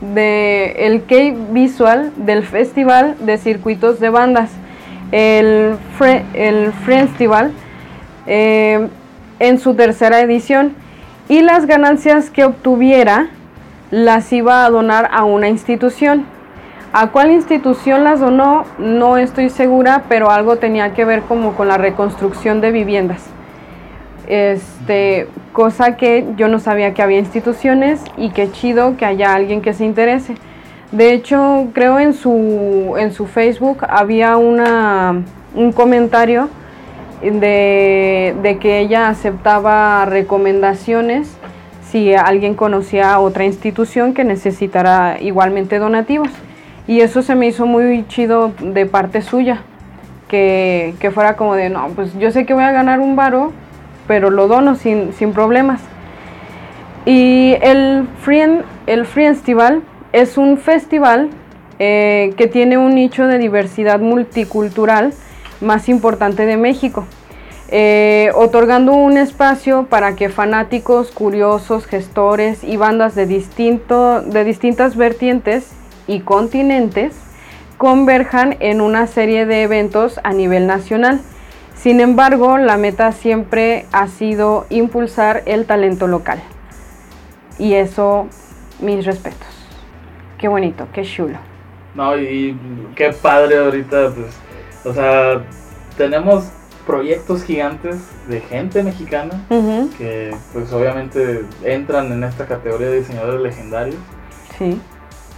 [0.00, 4.50] de el K visual del Festival de Circuitos de Bandas.
[5.12, 5.76] El,
[6.34, 7.50] el Friendstival
[8.26, 8.88] eh,
[9.40, 10.74] en su tercera edición
[11.28, 13.28] y las ganancias que obtuviera
[13.90, 16.26] las iba a donar a una institución.
[16.92, 18.64] ¿A cuál institución las donó?
[18.78, 23.24] No estoy segura, pero algo tenía que ver como con la reconstrucción de viviendas.
[24.30, 29.60] Este, cosa que yo no sabía que había instituciones y qué chido que haya alguien
[29.60, 30.36] que se interese.
[30.92, 35.22] De hecho, creo en su, en su Facebook había una,
[35.54, 36.48] un comentario
[37.22, 41.36] de, de que ella aceptaba recomendaciones
[41.90, 46.30] si alguien conocía otra institución que necesitara igualmente donativos.
[46.86, 49.62] Y eso se me hizo muy chido de parte suya,
[50.28, 53.52] que, fuera como de, no, pues yo sé que voy a ganar un varo,
[54.10, 55.80] pero lo dono sin, problemas.
[57.06, 58.42] Y el Free,
[58.88, 59.06] el
[60.12, 61.30] es un festival
[61.78, 65.14] eh, que tiene un nicho de diversidad multicultural
[65.60, 67.04] más importante de México,
[67.68, 74.96] eh, otorgando un espacio para que fanáticos, curiosos, gestores y bandas de, distinto, de distintas
[74.96, 75.70] vertientes
[76.08, 77.14] y continentes
[77.78, 81.20] converjan en una serie de eventos a nivel nacional.
[81.82, 86.42] Sin embargo, la meta siempre ha sido impulsar el talento local.
[87.58, 88.26] Y eso,
[88.80, 89.48] mis respetos.
[90.36, 91.38] Qué bonito, qué chulo.
[91.94, 92.54] No, y
[92.94, 94.36] qué padre ahorita, pues,
[94.84, 95.42] o sea,
[95.96, 96.50] tenemos
[96.86, 97.96] proyectos gigantes
[98.28, 99.46] de gente mexicana
[99.96, 103.96] que pues obviamente entran en esta categoría de diseñadores legendarios.
[104.58, 104.78] Sí.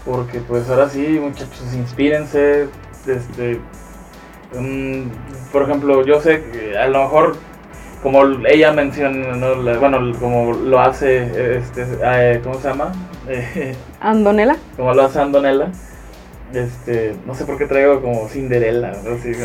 [0.05, 2.69] Porque pues ahora sí, muchachos, inspírense.
[3.07, 3.61] Este,
[4.59, 5.03] mm,
[5.53, 7.37] por ejemplo, yo sé que a lo mejor,
[8.03, 9.37] como ella menciona,
[9.79, 12.93] bueno, como lo hace, este, eh, ¿cómo se llama?
[14.01, 14.57] Andonela.
[14.77, 15.69] Como lo hace Andonela.
[16.53, 18.93] Este, no sé por qué traigo como Cinderella.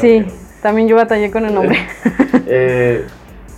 [0.01, 0.25] sí,
[0.61, 1.77] también yo batallé con el nombre.
[2.47, 3.05] eh,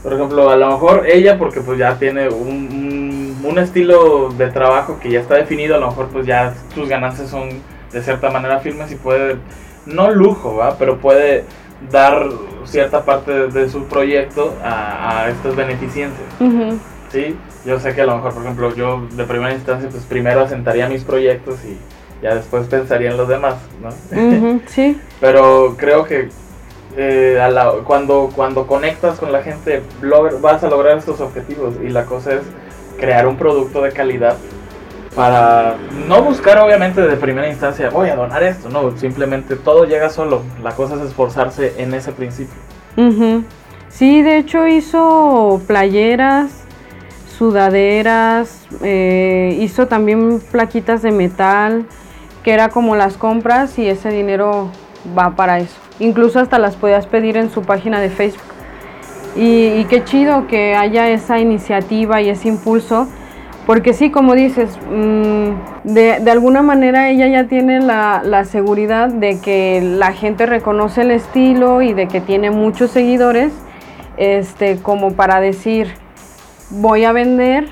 [0.04, 5.00] por ejemplo, a lo mejor ella, porque pues ya tiene un, un, estilo de trabajo
[5.02, 7.50] que ya está definido, a lo mejor pues ya sus ganancias son
[7.92, 9.38] de cierta manera firmes y puede,
[9.86, 10.78] no lujo, ¿va?
[10.78, 11.46] pero puede
[11.92, 12.28] dar
[12.66, 16.28] cierta parte de, su proyecto a, a estas beneficencias.
[17.12, 17.36] ¿sí?
[17.66, 20.88] Yo sé que a lo mejor, por ejemplo, yo de primera instancia, pues primero asentaría
[20.88, 21.78] mis proyectos y
[22.22, 24.60] ya después pensaría en los demás, ¿no?
[24.68, 25.00] sí.
[25.20, 26.30] Pero creo que
[26.98, 27.40] eh,
[27.86, 29.82] cuando, cuando conectas con la gente,
[30.42, 31.76] vas a lograr estos objetivos.
[31.84, 32.42] Y la cosa es
[32.98, 34.36] crear un producto de calidad
[35.20, 35.76] para
[36.08, 40.44] no buscar obviamente de primera instancia, voy a donar esto, no, simplemente todo llega solo.
[40.64, 42.56] La cosa es esforzarse en ese principio.
[43.90, 46.64] Sí, de hecho hizo playeras,
[47.38, 51.86] sudaderas, eh, hizo también plaquitas de metal,
[52.42, 54.72] que era como las compras y ese dinero
[55.18, 55.76] va para eso.
[56.00, 58.54] Incluso hasta las podías pedir en su página de Facebook.
[59.36, 63.10] Y, qué chido que haya esa iniciativa y ese impulso,
[63.70, 65.52] porque sí, como dices, mm,
[65.84, 71.12] de, alguna manera ella ya tiene la, la, seguridad de que la gente reconoce el
[71.12, 73.54] estilo y de que tiene muchos seguidores,
[74.18, 75.94] este, como para decir,
[76.72, 77.68] voy a vender,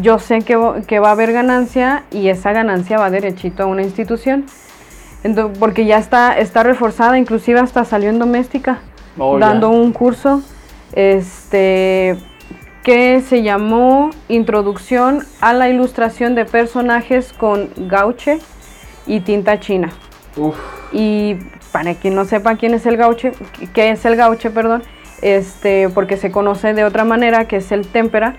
[0.00, 3.82] yo sé que, que va a haber ganancia y esa ganancia va derechito a una
[3.82, 4.46] institución
[5.60, 8.80] porque ya está, está reforzada, inclusive hasta salió en doméstica,
[9.16, 10.42] oh, dando un curso
[10.92, 12.16] este,
[12.84, 18.38] que se llamó Introducción a la ilustración de personajes con gauche
[19.06, 19.90] y tinta china.
[20.92, 21.36] Y
[21.72, 23.32] para quien no sepa quién es el gauche,
[23.72, 24.82] qué es el gauche, perdón,
[25.22, 28.36] este, porque se conoce de otra manera, que es el témpera,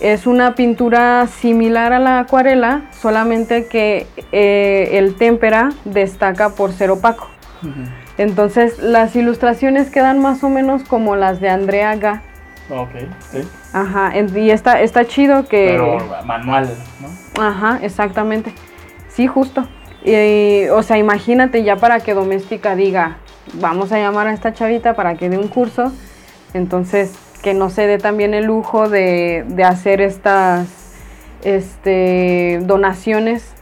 [0.00, 6.90] es una pintura similar a la acuarela, solamente que eh, el témpera destaca por ser
[6.90, 7.28] opaco.
[8.18, 12.22] Entonces las ilustraciones quedan más o menos como las de Andrea Ga.
[12.68, 12.90] Ok,
[13.30, 13.48] sí.
[13.72, 15.68] Ajá, y está, está chido que...
[15.70, 16.68] Pero manual,
[17.00, 17.42] ¿no?
[17.42, 18.52] Ajá, exactamente.
[19.08, 19.68] Sí, justo.
[20.72, 23.18] o sea, imagínate ya para que Doméstica diga,
[23.54, 25.92] vamos a llamar a esta chavita para que dé un curso.
[26.54, 30.66] Entonces, que no se dé también el lujo de, de hacer estas
[31.44, 33.52] este, donaciones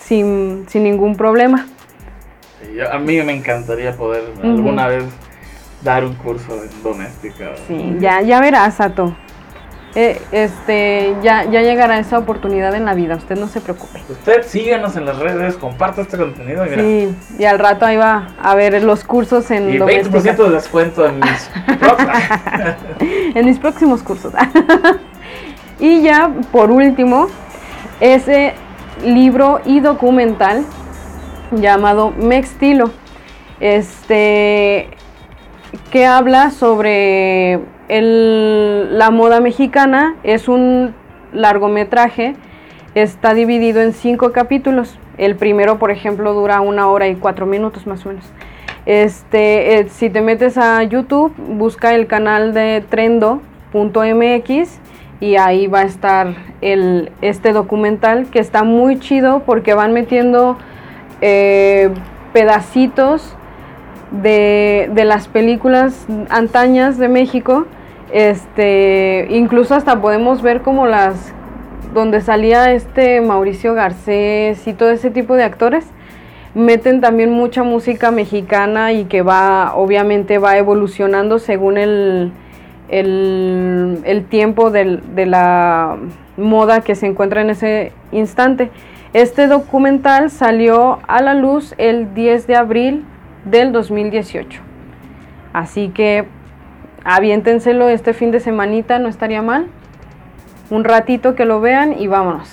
[0.00, 1.66] sin, sin ningún problema.
[2.76, 5.04] Yo- a mí me encantaría poder alguna vez
[5.82, 7.52] dar un curso en doméstica.
[7.66, 9.14] Sí, ya, ya verás, Sato.
[9.94, 14.00] Eh, este, ya, ya llegará esa oportunidad en la vida, usted no se preocupe.
[14.08, 16.82] Usted síganos en las redes, comparta este contenido y mira.
[16.82, 20.34] Sí, y al rato ahí va a ver los cursos en Y doméstica.
[20.34, 21.50] 20% de descuento en mis
[23.34, 24.32] en mis próximos cursos.
[25.78, 27.28] y ya, por último,
[28.00, 28.54] ese
[29.04, 30.64] libro y documental
[31.50, 32.90] llamado Mextilo,
[33.60, 34.88] este,
[35.90, 40.16] que habla sobre la moda mexicana.
[40.22, 40.94] Es un
[41.32, 42.34] largometraje,
[42.94, 44.98] está dividido en cinco capítulos.
[45.18, 48.24] El primero, por ejemplo, dura una hora y cuatro minutos más o menos.
[48.84, 54.80] Este, eh, si te metes a YouTube, busca el canal de trendo.mx
[55.20, 60.58] y ahí va a estar el, este documental que está muy chido porque van metiendo
[61.20, 61.90] eh,
[62.32, 63.36] pedacitos
[64.22, 67.66] de, de las películas antañas de México.
[68.12, 71.32] Este, incluso hasta podemos ver como las
[71.94, 75.84] donde salía este Mauricio Garcés y todo ese tipo de actores
[76.54, 82.32] meten también mucha música mexicana y que va, obviamente va evolucionando según el,
[82.88, 85.96] el, el tiempo del- de la
[86.36, 88.70] moda que se encuentra en ese instante.
[89.14, 93.04] Este documental salió a la luz el 10 de abril
[93.44, 94.60] del 2018.
[95.52, 96.24] Así que
[97.04, 99.66] aviéntenselo este fin de semanita, no estaría mal.
[100.70, 102.50] Un ratito que lo vean y vámonos.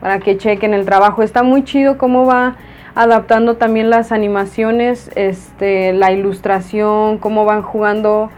[0.00, 1.22] Para que chequen el trabajo.
[1.22, 2.56] Está muy chido cómo va
[2.94, 8.30] adaptando también las animaciones, este, la ilustración, cómo van jugando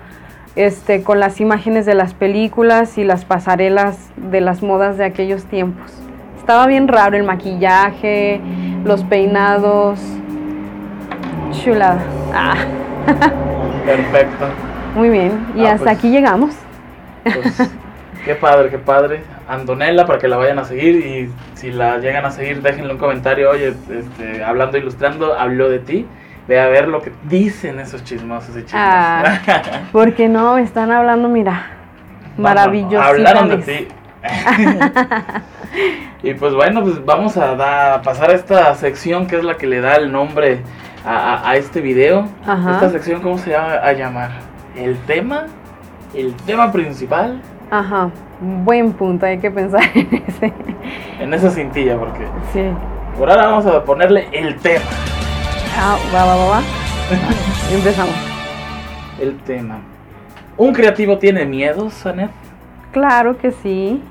[0.57, 5.44] este, con las imágenes de las películas y las pasarelas de las modas de aquellos
[5.44, 5.90] tiempos.
[6.37, 8.40] Estaba bien raro el maquillaje,
[8.85, 10.00] los peinados.
[11.53, 12.01] Chulada.
[12.35, 12.55] Ah,
[13.85, 14.47] Perfecto.
[14.95, 15.47] muy bien.
[15.55, 15.99] Y Ah, hasta pues.
[15.99, 16.55] aquí llegamos.
[17.25, 17.71] Pues,
[18.25, 19.23] qué padre, qué padre.
[19.49, 22.99] Antonella para que la vayan a seguir y si la llegan a seguir déjenle un
[22.99, 26.07] comentario, oye, este, hablando, ilustrando, habló de ti.
[26.49, 28.75] Ve a ver lo que dicen esos chismosos y chismosas.
[28.75, 29.41] Ah,
[29.93, 31.67] Porque no, están hablando, mira,
[32.39, 33.03] maravilloso.
[33.03, 33.89] Hablaron de ti.
[36.23, 39.57] y pues bueno, pues vamos a, da- a pasar a esta sección que es la
[39.57, 40.61] que le da el nombre
[41.05, 42.29] a, este video.
[42.47, 42.73] Ajá.
[42.73, 44.31] Esta sección, ¿cómo se llama a llamar?
[44.77, 45.47] El tema,
[46.15, 48.11] el tema principal Ajá,
[48.41, 50.53] buen punto, hay que pensar en ese.
[51.21, 52.65] en esa cintilla, porque Sí.
[53.17, 54.85] por ahora vamos a ponerle el tema.
[55.79, 56.63] Ah, va, va, va, va.
[57.73, 58.15] Empezamos.
[59.21, 59.79] El tema.
[60.57, 62.31] ¿Un creativo tiene miedos, Sanet?
[62.91, 64.03] Claro que sí.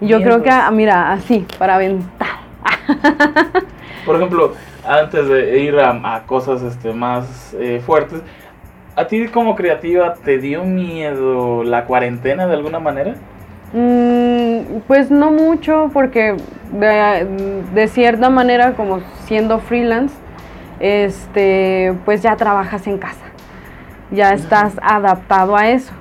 [0.00, 2.40] Yo creo que, ah, mira, así, para aventar.
[4.04, 4.54] Por ejemplo,
[4.88, 8.22] antes de ir a, a cosas este, más eh, fuertes,
[8.96, 13.14] ¿a ti como creativa te dio miedo la cuarentena de alguna manera?
[13.72, 16.36] Mm, pues no mucho, porque
[16.72, 17.26] de,
[17.74, 20.14] de cierta manera, como siendo freelance,
[20.80, 23.24] este, pues ya trabajas en casa.
[24.10, 25.92] Ya estás adaptado a eso.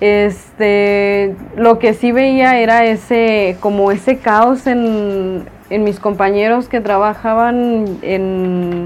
[0.00, 6.80] Este, lo que sí veía era ese, como ese caos en, en mis compañeros que
[6.80, 8.84] trabajaban en,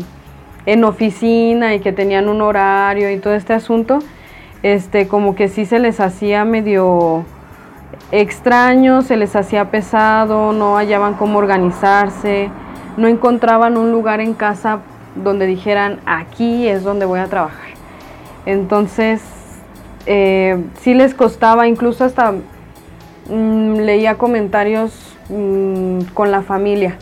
[0.66, 3.98] en oficina y que tenían un horario y todo este asunto.
[4.62, 7.24] Este, como que sí se les hacía medio
[8.12, 12.50] extraño, se les hacía pesado, no hallaban cómo organizarse,
[12.96, 14.80] no encontraban un lugar en casa
[15.14, 17.70] donde dijeran aquí es donde voy a trabajar.
[18.46, 19.22] Entonces,
[20.06, 22.32] eh, sí les costaba, incluso hasta
[23.28, 26.96] mm, leía comentarios mm, con la familia,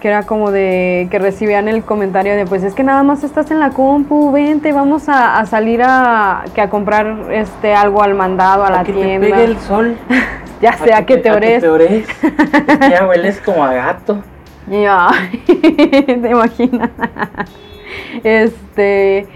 [0.00, 3.50] que era como de que recibían el comentario de pues es que nada más estás
[3.50, 8.14] en la compu, vente, vamos a, a salir a, que a comprar este algo al
[8.14, 9.38] mandado a la tienda.
[9.60, 9.96] sol.
[10.60, 11.62] ya sea que te ores.
[11.64, 12.06] ores.
[12.90, 14.22] ya hueles como a gato.
[14.68, 15.10] Ya,
[15.46, 16.90] te imaginas.
[18.24, 19.28] Este,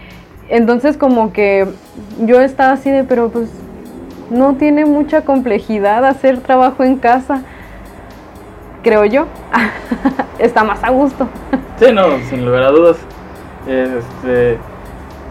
[0.49, 1.68] entonces como que
[2.20, 3.49] yo estaba así de, pero pues
[4.30, 7.43] no tiene mucha complejidad hacer trabajo en casa,
[8.83, 9.26] creo yo.
[10.39, 11.28] Está más a gusto.
[11.81, 12.99] Sí, no, sin lugar a dudas.
[13.66, 14.59] Este,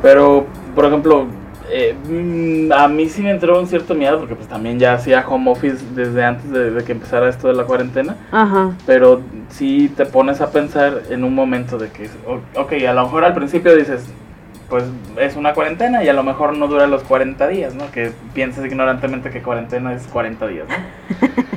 [0.02, 1.28] pero, por ejemplo,
[1.70, 5.24] eh, mm, a mí sí me entró un cierto miedo porque pues también ya hacía
[5.28, 8.16] home office desde antes de, de que empezara esto de la cuarentena.
[8.32, 8.72] Ajá.
[8.88, 12.10] Pero sí te pones a pensar en un momento de que,
[12.56, 14.08] ok, a lo mejor al principio dices,
[14.70, 14.86] pues
[15.18, 17.92] es una cuarentena y a lo mejor no dura los 40 días, ¿no?
[17.92, 21.28] Que pienses ignorantemente que cuarentena es 40 días, ¿no?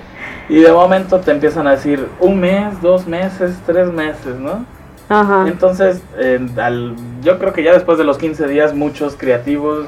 [0.53, 4.65] y de momento te empiezan a decir un mes, dos meses, tres meses, ¿no?
[5.09, 5.47] Ajá.
[5.49, 9.87] Entonces, eh, al, yo creo que ya después de los 15 días muchos creativos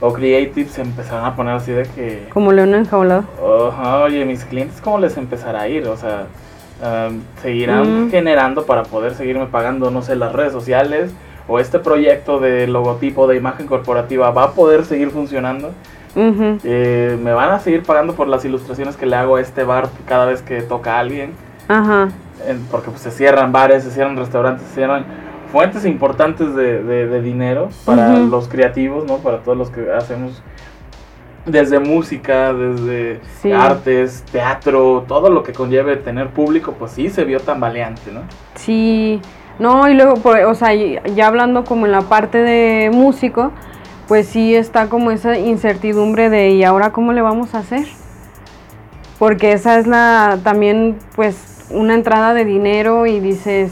[0.00, 2.28] o creatives se empezaron a poner así de que...
[2.32, 3.24] Como león enjaulado.
[4.04, 5.86] Oye, mis clientes, ¿cómo les empezará a ir?
[5.88, 6.26] O sea,
[6.82, 8.10] um, seguirán Mm.
[8.10, 11.12] generando para poder seguirme pagando, no sé, las redes sociales
[11.48, 15.72] o este proyecto de logotipo de imagen corporativa va a poder seguir funcionando.
[16.16, 19.88] Eh, me van a seguir pagando por las ilustraciones que le hago a este bar
[20.06, 21.32] cada vez que toca a alguien.
[21.68, 22.08] Ajá.
[22.70, 25.04] Porque pues, se cierran bares, se cierran restaurantes, se cierran
[25.50, 29.18] fuentes importantes de, de- de dinero para los creativos, ¿no?
[29.18, 30.42] Para todos los que hacemos
[31.46, 33.52] desde música, desde Sí.
[33.52, 38.22] artes, teatro, todo lo que conlleve tener público, pues sí se vio tambaleante, ¿no?
[38.54, 39.20] Sí,
[39.58, 43.52] no, y luego, por- o sea, ya hablando como en la parte de músico,
[44.08, 47.86] pues sí está como esa incertidumbre de ¿y ahora cómo le vamos a hacer?
[49.18, 53.70] Porque esa es la también pues una entrada de dinero y dices,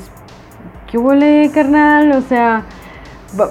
[0.90, 2.12] ¿qué huele, carnal?
[2.12, 2.62] O sea,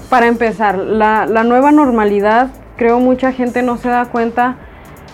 [0.09, 4.55] para empezar, la, la nueva normalidad, creo mucha gente no se da cuenta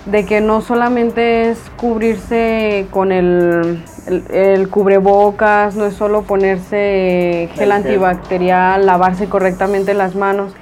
[0.06, 7.50] de que no solamente es cubrirse con el, el, el cubrebocas, no es solo ponerse
[7.56, 7.72] gel.
[7.74, 10.54] antibacterial, lavarse correctamente las manos,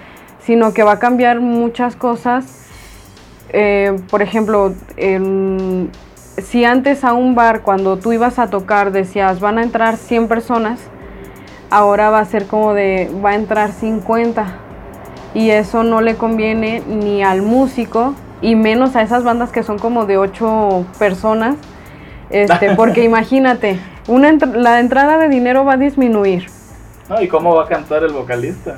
[0.46, 2.46] sino que va a cambiar muchas cosas.
[3.50, 4.74] Eh, por ejemplo,
[6.38, 10.28] si antes a un bar cuando tú ibas a tocar decías van a entrar 100
[10.28, 10.80] personas,
[11.70, 14.46] ahora va a ser como de va a entrar 50
[15.34, 19.80] y eso no le conviene ni al músico y menos a esas bandas que son
[19.80, 21.56] como de 8 personas,
[22.30, 26.48] este, porque imagínate, una entr- la entrada de dinero va a disminuir.
[27.10, 27.22] ¿No?
[27.22, 28.78] ¿Y cómo va a cantar el vocalista?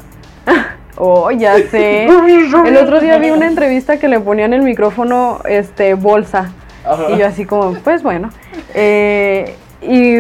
[0.98, 2.06] Oh, ya sé.
[2.06, 6.54] El otro día vi una entrevista que le ponían el micrófono este bolsa.
[6.84, 7.12] Ajá.
[7.12, 8.30] Y yo así como, pues bueno.
[8.74, 10.18] Eh, y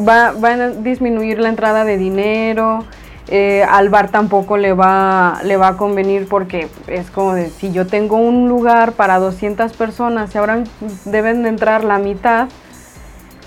[0.00, 2.84] va, va a disminuir la entrada de dinero.
[3.28, 7.72] eh, al bar tampoco le va, le va a convenir porque es como de, si
[7.72, 10.62] yo tengo un lugar para 200 personas y ahora
[11.04, 12.48] deben de entrar la mitad,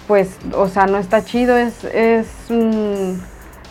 [0.07, 3.13] pues, o sea, no está chido, es, es mm,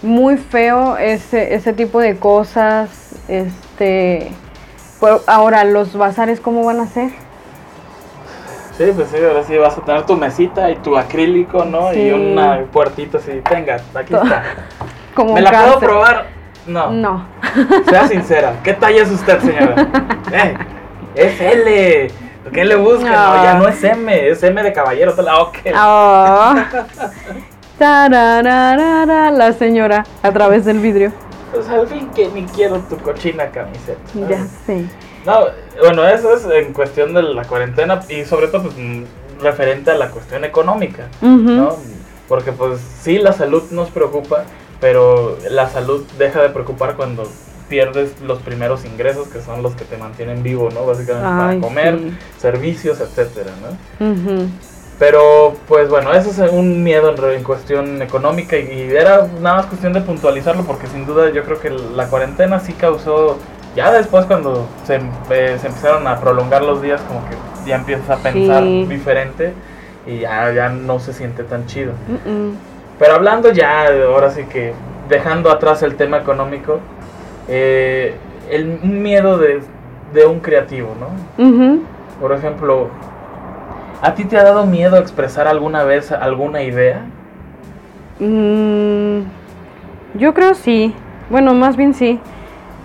[0.02, 2.88] muy feo ese, ese tipo de cosas.
[3.28, 4.30] Este,
[5.26, 7.10] ahora, los bazares, ¿cómo van a ser?
[8.76, 11.90] Sí, pues sí, ahora sí vas a tener tu mesita y tu acrílico, ¿no?
[11.92, 12.00] Sí.
[12.00, 14.44] Y una puertita así, tenga, aquí está.
[15.14, 16.26] Como ¿Me la puedo probar?
[16.64, 16.90] No.
[16.92, 17.26] No.
[17.88, 18.54] Sea sincera.
[18.62, 19.74] ¿Qué talla es usted, señora?
[20.30, 20.54] Eh,
[21.14, 22.06] es L.
[22.52, 23.10] ¿Qué le busca?
[23.10, 23.42] No, No.
[23.42, 25.14] ya no es M, es M de caballero.
[25.26, 25.58] Ah, ok.
[25.74, 26.54] Oh.
[27.78, 31.12] La señora a través del vidrio.
[31.52, 34.00] Pues al fin que ni quiero tu cochina camiseta.
[34.28, 34.84] Ya sé.
[35.24, 35.46] No,
[35.80, 39.04] bueno, eso es en cuestión de la cuarentena y sobre todo pues, mm,
[39.40, 41.08] referente a la cuestión económica.
[41.20, 41.76] ¿no?
[42.28, 44.44] Porque pues sí, la salud nos preocupa,
[44.80, 47.24] pero la salud deja de preocupar cuando
[47.68, 50.86] pierdes los primeros ingresos que son los que te mantienen vivo, ¿no?
[50.86, 52.16] Básicamente Ay, para comer, sí.
[52.38, 54.10] servicios, etcétera, ¿no?
[54.10, 54.48] Ujú.
[54.98, 59.58] Pero, pues bueno, eso es un miedo en, en cuestión económica y, y era nada
[59.58, 63.38] más cuestión de puntualizarlo porque sin duda yo creo que la cuarentena sí causó,
[63.76, 64.96] ya después cuando se,
[65.30, 67.36] eh, se empezaron a prolongar los días como que
[67.68, 68.86] ya empiezas a pensar Sí.
[68.88, 69.52] diferente
[70.04, 71.92] y ya, ya no se siente tan chido.
[72.98, 74.72] Pero hablando ya, ahora sí que
[75.08, 76.80] dejando atrás el tema económico,
[77.46, 78.16] eh,
[78.50, 79.60] el miedo de,
[80.12, 81.44] de un creativo, ¿no?
[82.20, 82.88] Por ejemplo,
[84.00, 87.02] ¿a ti te ha dado miedo expresar alguna vez alguna idea?
[88.20, 89.20] Mm,
[90.14, 90.94] yo creo sí.
[91.30, 92.18] Bueno, más bien sí.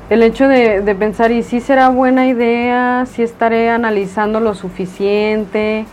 [0.09, 3.05] El hecho de, pensar, ¿y si será buena idea?
[3.05, 5.86] ¿Si estaré analizando lo suficiente?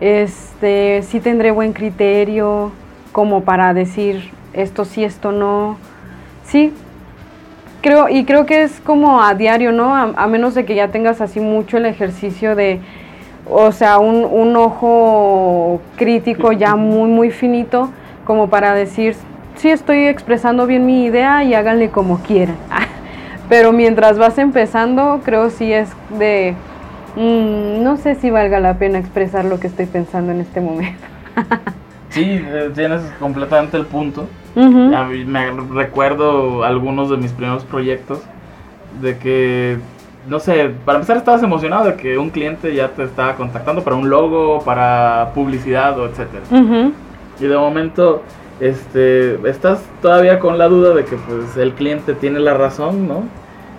[0.00, 2.72] Este, si tendré buen criterio
[3.12, 5.78] como para decir esto sí, esto no.
[6.44, 6.72] Sí,
[7.80, 9.94] creo, y creo que es como a diario, ¿no?
[9.94, 12.80] A menos de que ya tengas así mucho el ejercicio de,
[13.48, 17.90] o sea, un, un ojo crítico ya muy, muy finito,
[18.24, 19.14] como para decir,
[19.56, 22.56] sí estoy expresando bien mi idea y háganle como quieran.
[23.48, 26.54] Pero mientras vas empezando, creo sí es de,
[27.16, 31.04] mm, no sé si valga la pena expresar lo que estoy pensando en este momento.
[32.14, 34.28] Sí, eh, tienes completamente el punto.
[34.54, 34.94] Ujú.
[34.94, 38.22] A mí me recuerdo algunos de mis primeros proyectos
[39.00, 39.78] de que,
[40.28, 43.96] no sé, para empezar estabas emocionado de que un cliente ya te estaba contactando para
[43.96, 46.42] un logo, para publicidad o etcétera.
[47.40, 48.22] Y de momento,
[48.60, 53.24] este, estás todavía con la duda de que pues el cliente tiene la razón, ¿no?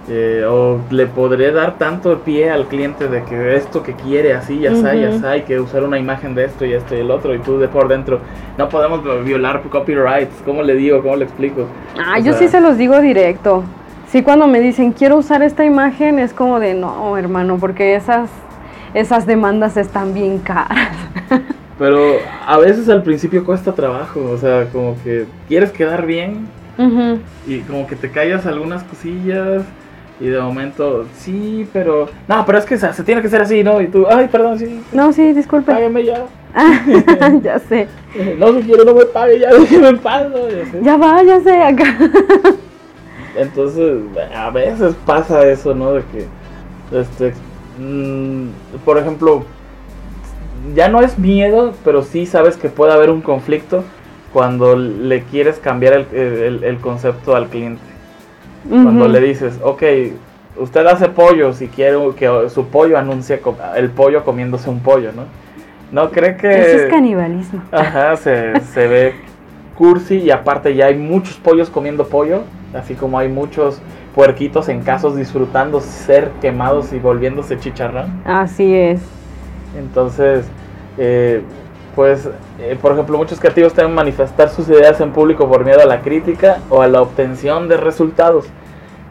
[0.08, 4.60] Eh, o le podré dar tanto pie al cliente de que esto que quiere así,
[4.60, 7.10] ya está, ya está, hay que usar una imagen de esto y esto y el
[7.10, 8.20] otro, y tú de por dentro,
[8.56, 11.66] no podemos violar copyrights, ¿cómo le digo, cómo le explico?
[11.98, 13.64] Ah, yo sí se los digo directo.
[14.16, 18.30] Sí, cuando me dicen quiero usar esta imagen, es como de no, hermano, porque esas,
[18.94, 20.96] esas demandas están bien caras.
[21.78, 22.00] Pero
[22.48, 26.48] a veces al principio cuesta trabajo, o sea, como que quieres quedar bien
[27.46, 29.64] y como que te callas algunas cosillas
[30.22, 32.08] y de momento, sí, pero...
[32.30, 33.82] No, pero es que se, tiene que ser así, ¿no?
[33.82, 34.82] Y tú, ay, perdón, sí.
[34.94, 35.74] No, sí, disculpe.
[35.74, 36.24] Págame ya.
[37.44, 37.90] ya sé.
[38.40, 41.62] No, si quiero no me pague, ya déjeme en paz, Ya, ya va, ya sé,
[41.62, 41.98] acá.
[43.38, 44.02] Entonces,
[44.36, 45.94] a veces pasa eso, ¿no?
[45.94, 47.34] De que, este,
[47.80, 48.48] mm,
[48.84, 49.44] por ejemplo,
[50.74, 53.84] ya no es miedo, pero sí sabes que puede haber un conflicto
[54.34, 57.82] cuando le quieres cambiar el, el, concepto al cliente.
[58.68, 59.84] Cuando le dices, ok,
[60.58, 63.40] usted hace pollo si quiere que su pollo anuncie
[63.76, 65.24] el pollo comiéndose un pollo, ¿no?
[65.92, 66.50] No cree que...
[66.50, 67.62] Eso es canibalismo.
[67.72, 69.14] Ajá, se, se ve
[69.78, 72.44] cursi y aparte ya hay muchos pollos comiendo pollo,
[72.76, 73.82] así como hay muchos
[74.14, 78.22] puerquitos en casos disfrutando ser quemados y volviéndose chicharrón.
[78.26, 79.02] Así es.
[79.78, 80.46] Entonces,
[80.98, 81.42] eh,
[81.96, 85.86] pues, eh, por ejemplo, muchos creativos deben manifestar sus ideas en público por miedo a
[85.86, 88.46] la crítica o a la obtención de resultados.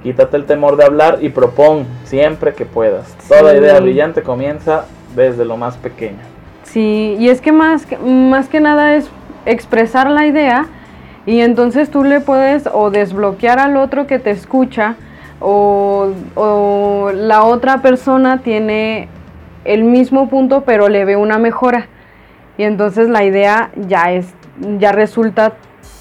[0.03, 3.17] Quítate el temor de hablar y propon siempre que puedas.
[3.27, 4.85] Toda idea brillante comienza
[5.17, 6.19] desde lo más pequeño.
[6.65, 9.09] Sí, y es que más, más que nada es
[9.47, 10.67] expresar la idea
[11.27, 14.97] y entonces tú le puedes o desbloquear al otro que te escucha
[15.41, 19.09] o, o la otra persona tiene
[19.65, 21.87] el mismo punto pero le ve una mejora
[22.59, 24.27] y entonces la idea ya es
[24.79, 25.55] ya resulta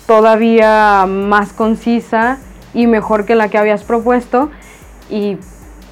[0.06, 2.38] todavía más concisa
[2.74, 4.52] y mejor que la que habías propuesto
[5.10, 5.38] y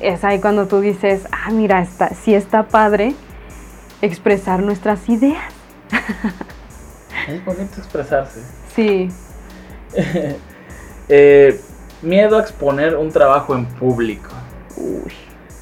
[0.01, 3.13] es ahí cuando tú dices, ah, mira, está, sí está padre
[4.01, 5.43] expresar nuestras ideas.
[7.27, 8.41] Es bonito expresarse.
[8.75, 9.09] Sí.
[11.13, 11.59] Eh,
[12.01, 14.29] miedo a exponer un trabajo en público.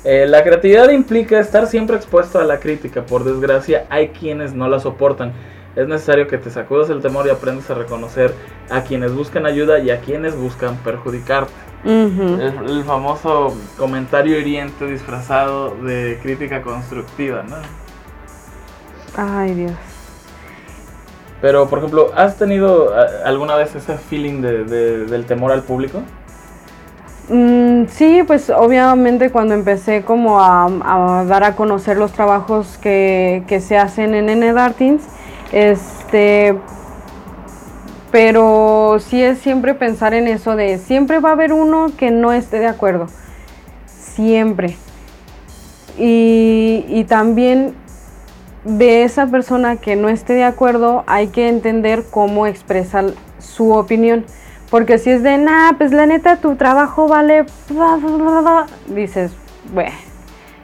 [0.04, 3.04] Eh, la creatividad implica estar siempre expuesto a la crítica.
[3.04, 5.34] Por desgracia, hay quienes no la soportan.
[5.76, 8.34] Es necesario que te sacudas el temor y aprendas a reconocer
[8.70, 11.54] a quienes buscan ayuda y a quienes buscan perjudicarte.
[11.84, 17.56] el, famoso comentario hiriente disfrazado de crítica constructiva, ¿no?
[19.16, 19.89] Ay, Dios.
[21.42, 26.02] Pero, por ejemplo, ¿has tenido alguna vez ese feeling de, del temor al público?
[27.30, 33.78] Mm, sí, pues obviamente cuando empecé como a, dar a conocer los trabajos que, se
[33.78, 35.00] hacen en N
[35.52, 36.56] este,
[38.12, 42.34] pero sí es siempre pensar en eso de siempre va a haber uno que no
[42.34, 43.08] esté de acuerdo,
[43.86, 44.76] siempre.
[45.98, 47.76] Y también
[48.64, 54.26] de esa persona que no esté de acuerdo, hay que entender cómo expresar su opinión.
[54.70, 57.46] Porque si es de, nah, pues la neta tu trabajo vale,
[58.88, 59.32] dices,
[59.74, 59.96] bueno,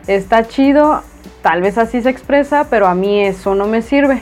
[0.05, 1.01] está chido,
[1.41, 4.21] tal vez así se expresa, pero a mí eso no me sirve.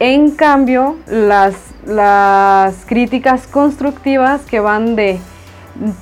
[0.00, 1.54] En cambio, las,
[1.86, 5.18] las críticas constructivas que van de,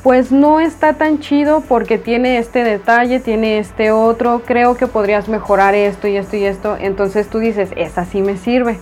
[0.03, 5.29] pues no está tan chido porque tiene este detalle, tiene este otro, creo que podrías
[5.29, 6.77] mejorar esto y esto y esto.
[6.81, 8.79] Entonces tú dices, esa sí me sirve.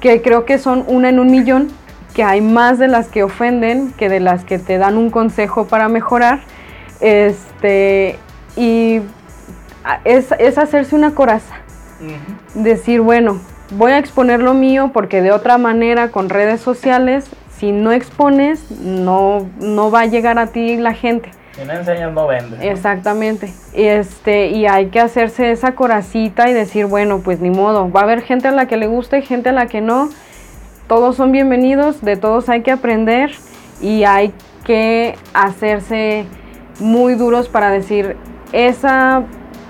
[0.00, 1.68] Que creo que son una en un millón,
[2.14, 5.66] que hay más de las que ofenden que de las que te dan un consejo
[5.66, 6.40] para mejorar.
[7.00, 8.18] Este,
[8.56, 9.00] y
[10.04, 11.54] es, hacerse una coraza.
[12.54, 13.38] Decir, bueno,
[13.72, 17.26] voy a exponer lo mío porque de otra manera con redes sociales
[17.60, 21.30] si no expones, no, no va a llegar a ti la gente.
[21.52, 22.58] Si no enseñas, no vendes.
[22.62, 23.52] Exactamente.
[23.74, 27.90] Y, este, y hay que hacerse esa coracita y decir, bueno, pues ni modo.
[27.92, 30.08] Va a haber gente a la que le guste y gente a la que no.
[30.88, 33.30] Todos son bienvenidos, de todos hay que aprender
[33.82, 34.32] y hay
[34.64, 36.24] que hacerse
[36.80, 38.16] muy duros para decir,
[38.52, 39.24] esa,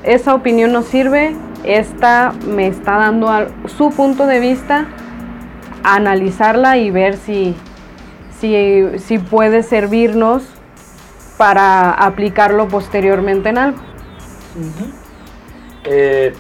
[0.05, 1.35] esa opinión no sirve,
[1.65, 3.29] esta me está dando
[3.67, 4.87] su punto de vista,
[5.83, 7.55] analizarla y ver si,
[8.41, 10.43] si, puede servirnos
[11.37, 13.79] para aplicarlo posteriormente en algo.
[15.85, 16.33] Eh,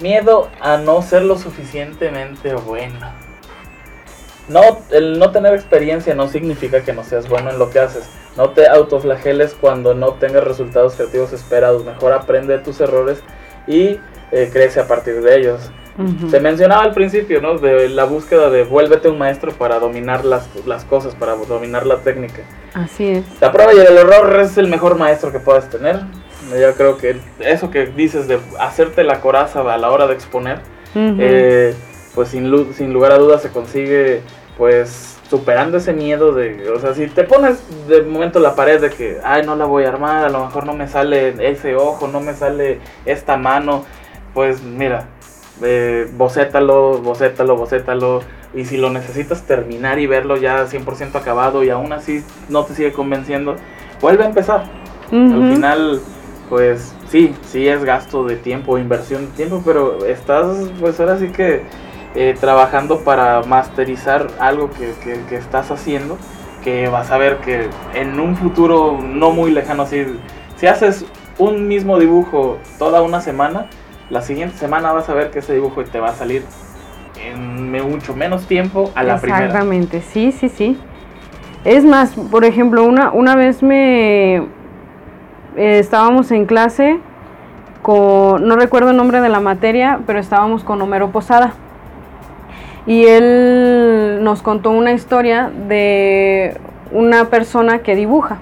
[0.00, 2.98] miedo a no ser lo suficientemente bueno.
[4.48, 8.08] No, el no tener experiencia no significa que no seas bueno en lo que haces.
[8.36, 11.84] No te autoflageles cuando no tengas resultados creativos esperados.
[11.84, 13.22] Mejor aprende de tus errores
[13.66, 14.00] y
[14.32, 15.70] eh, crece a partir de ellos.
[16.30, 17.58] Se mencionaba al principio, ¿no?
[17.58, 21.98] De la búsqueda de vuélvete un maestro para dominar las, las cosas, para dominar la
[21.98, 22.42] técnica.
[22.72, 23.24] Así es.
[23.40, 26.00] La prueba y el error es el mejor maestro que puedas tener.
[26.58, 30.60] Yo creo que eso que dices de hacerte la coraza a la hora de exponer,
[30.94, 31.74] eh,
[32.14, 34.22] pues sin, sin lugar a dudas se consigue
[34.58, 38.90] pues superando ese miedo de, o sea, si te pones de momento la pared de
[38.90, 42.06] que, ay, no la voy a armar, a lo mejor no me sale ese ojo,
[42.06, 43.86] no me sale esta mano,
[44.34, 45.06] pues mira,
[45.62, 48.20] eh, bocétalo, bocétalo, bocétalo,
[48.54, 52.74] y si lo necesitas terminar y verlo ya 100% acabado y aún así no te
[52.74, 53.56] sigue convenciendo,
[54.00, 54.64] vuelve a empezar.
[55.10, 56.00] Al final,
[56.48, 61.28] pues sí, sí es gasto de tiempo, inversión de tiempo, pero estás, pues ahora sí
[61.28, 61.62] que
[62.14, 64.92] eh, trabajando para masterizar algo que,
[65.28, 66.18] que, estás haciendo,
[66.62, 70.04] que vas a ver que en un futuro no muy lejano, si,
[70.56, 71.04] si haces
[71.38, 73.66] un mismo dibujo toda una semana,
[74.12, 76.44] la siguiente semana vas a ver que ese dibujo te va a salir
[77.16, 79.46] en mucho menos tiempo a la primera.
[79.46, 80.78] Exactamente, sí, sí, sí.
[81.64, 84.44] Es más, por ejemplo, una, una vez me eh,
[85.56, 87.00] estábamos en clase
[87.80, 91.54] con, no recuerdo el nombre de la materia, pero estábamos con Homero Posada
[92.86, 96.58] y él nos contó una historia de
[96.90, 98.36] una persona que dibuja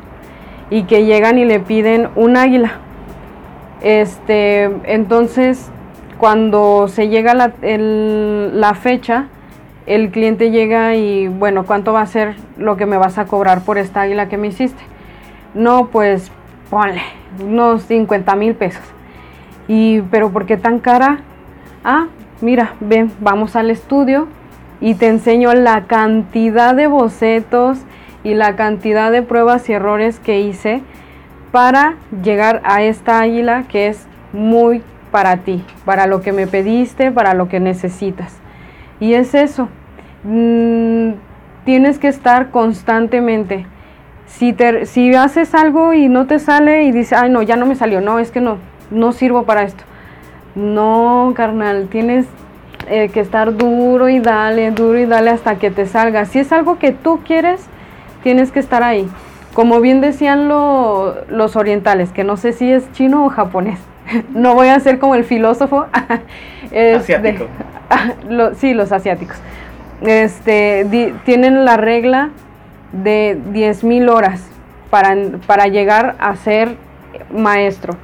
[0.68, 2.72] y que llegan y le piden un águila.
[3.82, 5.70] Este, entonces,
[6.18, 9.26] cuando se llega la, la fecha,
[9.86, 13.62] el cliente llega y, bueno, ¿cuánto va a ser lo que me vas a cobrar
[13.62, 14.82] por esta águila que me hiciste?
[15.54, 16.30] No, pues
[16.68, 17.02] ponle
[17.42, 18.84] unos 50 mil pesos.
[19.66, 21.20] Y, pero ¿por qué tan cara?
[21.84, 22.06] Ah,
[22.40, 24.28] mira, ven, vamos al estudio
[24.80, 27.78] y te enseño la cantidad de bocetos
[28.22, 30.82] y la cantidad de pruebas y errores que hice
[31.52, 37.10] para llegar a esta águila que es muy para ti, para lo que me pediste,
[37.10, 38.38] para lo que necesitas.
[39.00, 39.68] Y es eso,
[40.24, 41.12] mm,
[41.64, 43.66] tienes que estar constantemente.
[44.26, 47.66] Si, te, si haces algo y no te sale y dices, ay no, ya no
[47.66, 48.58] me salió, no, es que no,
[48.90, 49.84] no sirvo para esto.
[50.54, 52.26] No, carnal, tienes
[52.88, 56.24] eh, que estar duro y dale, duro y dale hasta que te salga.
[56.26, 57.66] Si es algo que tú quieres,
[58.22, 59.08] tienes que estar ahí.
[59.54, 63.80] Como bien decían los orientales, que no sé si es chino o japonés.
[64.34, 65.86] no voy a ser como el filósofo.
[66.96, 67.46] Asiático.
[68.56, 69.36] sí, los asiáticos.
[70.02, 70.86] Este,
[71.24, 72.30] tienen la regla
[72.92, 74.46] de 10.000 horas
[74.88, 75.14] para,
[75.46, 76.76] para llegar a ser
[77.32, 77.94] maestro.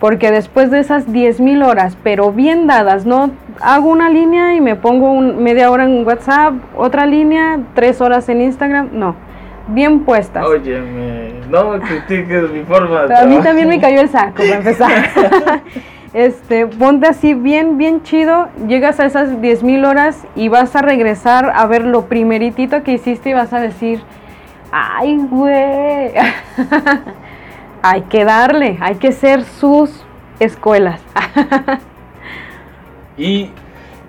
[0.00, 3.30] Porque después de esas 10.000 horas, pero bien dadas, no
[3.62, 8.28] hago una línea y me pongo un, media hora en WhatsApp, otra línea, tres horas
[8.28, 9.16] en Instagram, no,
[9.68, 10.44] bien puestas.
[10.44, 14.56] Óyeme, no me critiques mi forma de A mí también me cayó el saco para
[14.56, 15.10] empezar.
[16.12, 21.52] este, ponte así bien, bien chido, llegas a esas 10.000 horas y vas a regresar
[21.54, 24.00] a ver lo primeritito que hiciste y vas a decir,
[24.72, 26.12] ay, güey.
[27.82, 30.04] hay que darle, hay que ser sus
[30.40, 31.00] escuelas.
[33.16, 33.50] y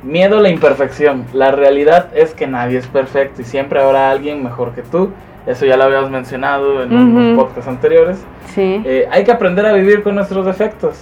[0.03, 1.25] miedo a la imperfección.
[1.33, 5.11] La realidad es que nadie es perfecto y siempre habrá alguien mejor que tú.
[5.47, 8.17] Eso ya lo habíamos mencionado en unos podcasts anteriores.
[8.53, 8.81] Sí.
[8.85, 11.01] Eh, hay que aprender a vivir con nuestros defectos,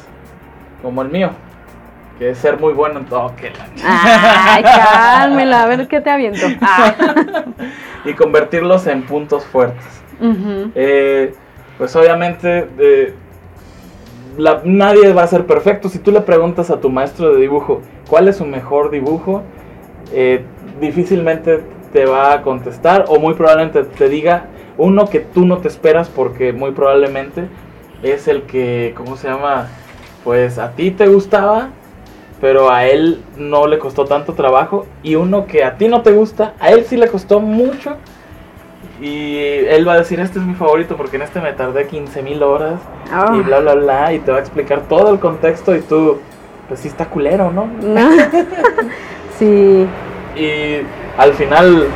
[0.83, 1.31] como el mío,
[2.19, 3.35] que es ser muy bueno en todo.
[3.35, 3.51] que
[3.83, 6.45] Ay, cálmela, a ver qué te aviento.
[6.61, 6.93] Ah.
[8.05, 10.03] y convertirlos en puntos fuertes.
[10.75, 11.33] eh,
[11.79, 13.13] pues obviamente eh,
[14.63, 15.89] nadie va a ser perfecto.
[15.89, 19.41] Si tú le preguntas a tu maestro de dibujo cuál es su mejor dibujo,
[20.13, 20.43] eh,
[20.79, 21.61] difícilmente
[21.95, 26.09] te va a contestar o muy probablemente te diga uno que tú no te esperas
[26.09, 27.47] porque muy probablemente
[28.03, 29.69] es el que, ¿cómo se llama?
[30.25, 31.69] Pues a ti te gustaba,
[32.41, 36.11] pero a él no le costó tanto trabajo y uno que a ti no te
[36.11, 37.95] gusta, a él sí le costó mucho
[38.99, 42.21] y él va a decir, este es mi favorito porque en este me tardé 15
[42.23, 43.41] mil horas y ah.
[43.45, 44.13] bla, bla, bla.
[44.13, 46.17] Y te va a explicar todo el contexto y tú,
[46.67, 47.69] pues sí está culero, ¿no?
[49.39, 49.87] sí.
[50.35, 51.87] Y al final,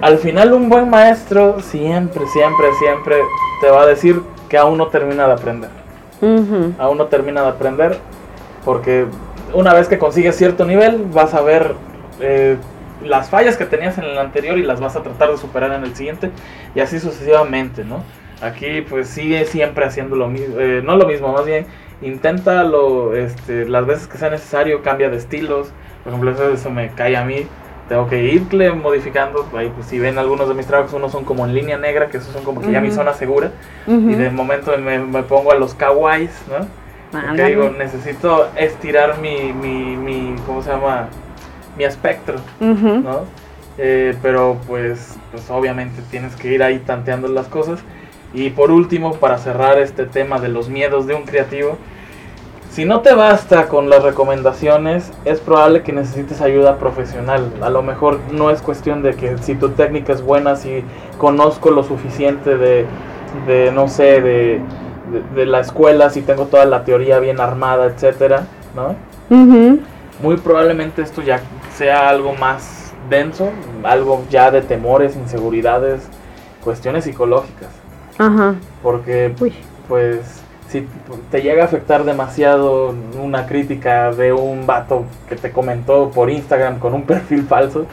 [0.00, 3.16] al final un buen maestro siempre, siempre, siempre
[3.60, 5.70] te va a decir que aún no termina de aprender.
[6.78, 7.98] Aún no termina de aprender
[8.64, 9.06] porque
[9.52, 11.74] una vez que consigues cierto nivel vas a ver...
[12.20, 12.56] Eh,
[13.04, 15.84] las fallas que tenías en el anterior y las vas a tratar de superar en
[15.84, 16.30] el siguiente
[16.74, 18.02] y así sucesivamente, ¿no?
[18.40, 21.66] Aquí pues sigue siempre haciendo lo mismo, eh, no lo mismo, más bien
[22.02, 25.68] inténtalo este, las veces que sea necesario, cambia de estilos,
[26.04, 27.46] por ejemplo eso, me cae a mí,
[27.88, 31.46] tengo que irle modificando, ahí pues si ven algunos de mis trabajos, unos son como
[31.46, 33.50] en línea negra, que esos son como que ya mi zona segura,
[33.86, 36.66] y de momento me, me, pongo a los kawaiis, ¿no?
[37.16, 37.48] Ándale.
[37.48, 41.08] digo, necesito estirar mi, mi, mi, ¿cómo se llama?
[41.78, 43.00] Mi espectro, Ujú.
[43.00, 43.20] ¿no?
[43.78, 47.80] Eh, pero pues, pues obviamente tienes que ir ahí tanteando las cosas.
[48.36, 51.78] Y por último, para cerrar este tema de los miedos de un creativo,
[52.70, 57.50] si no te basta con las recomendaciones, es probable que necesites ayuda profesional.
[57.62, 60.84] A lo mejor no es cuestión de que si tu técnica es buena, si
[61.16, 62.84] conozco lo suficiente de,
[63.46, 64.60] de no sé, de,
[65.10, 68.94] de, de la escuela, si tengo toda la teoría bien armada, etcétera, ¿no?
[70.22, 71.40] Muy probablemente esto ya
[71.74, 73.48] sea algo más denso,
[73.82, 76.06] algo ya de temores, inseguridades,
[76.62, 77.85] cuestiones psicológicas.
[78.18, 78.54] Ajá.
[78.82, 79.52] Porque Uy.
[79.88, 80.20] pues
[80.68, 80.86] si
[81.30, 86.78] te llega a afectar demasiado una crítica de un vato que te comentó por Instagram
[86.78, 87.86] con un perfil falso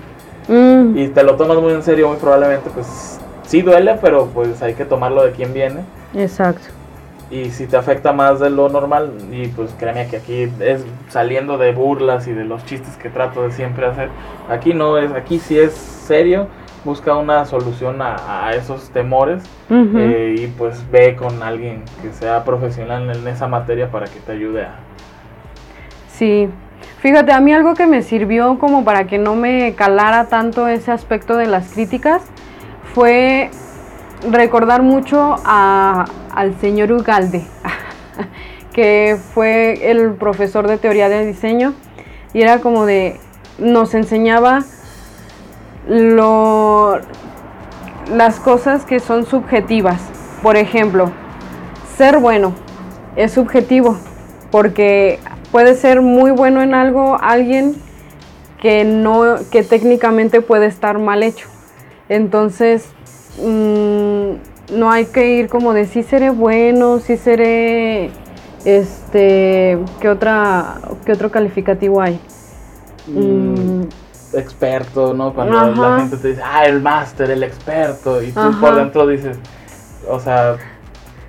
[0.47, 4.61] Mm, y te lo tomas muy en serio, muy probablemente pues sí duele, pero pues
[4.61, 5.81] hay que tomarlo de quien viene.
[6.13, 6.67] Exacto.
[7.31, 11.57] Y si te afecta más de lo normal, y pues créeme que aquí es saliendo
[11.57, 14.09] de burlas y de los chistes que trato de siempre hacer,
[14.49, 16.47] aquí no es, aquí sí es serio,
[16.85, 19.43] busca una solución a, a esos temores
[19.97, 24.33] eh, y pues ve con alguien que sea profesional en esa materia para que te
[24.33, 24.75] ayude a...
[26.09, 26.49] Sí,
[26.99, 30.91] fíjate, a mí algo que me sirvió como para que no me calara tanto ese
[30.91, 32.21] aspecto de las críticas
[32.93, 33.49] fue
[34.29, 36.05] recordar mucho a-
[36.35, 37.43] al señor Ugalde,
[38.73, 41.73] que fue el profesor de teoría de diseño
[42.33, 43.19] y era como de,
[43.59, 44.61] nos enseñaba
[45.87, 46.99] lo,
[48.11, 50.01] las cosas que son subjetivas.
[50.41, 51.11] Por ejemplo,
[51.97, 52.53] ser bueno
[53.15, 53.97] es subjetivo
[54.51, 55.19] porque
[55.51, 57.75] puede ser muy bueno en algo alguien
[58.61, 61.47] que no que técnicamente puede estar mal hecho.
[62.09, 62.85] Entonces,
[63.41, 68.11] mm, no hay que ir como de sí seré bueno, sí seré
[68.65, 72.19] este, ¿qué otra qué otro calificativo hay?
[73.07, 73.81] Mm,
[74.33, 75.33] experto, ¿no?
[75.33, 75.69] Cuando Ajá.
[75.75, 78.59] la gente te dice, ah, el máster, el experto, y tú Ajá.
[78.59, 79.37] por dentro dices,
[80.09, 80.57] o sea,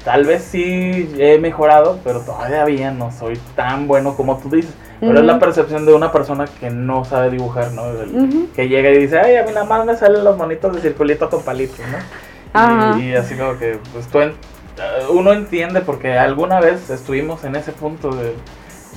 [0.05, 4.75] tal vez sí he mejorado, pero todavía no soy tan bueno como tú dices.
[5.01, 7.87] Pero es la percepción de una persona que no sabe dibujar, ¿no?
[7.91, 8.49] El- Ujú.
[8.57, 11.29] Que llega y dice, ay, a mí nada más me salen los monitos de circulito
[11.29, 12.99] con palitos, ¿no?
[12.99, 17.45] Y, y así como que, pues tú, en- eh, uno entiende porque alguna vez estuvimos
[17.45, 18.35] en ese punto de-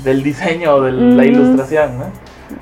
[0.03, 1.31] del diseño, o de la Ujú.
[1.31, 2.05] ilustración, ¿no?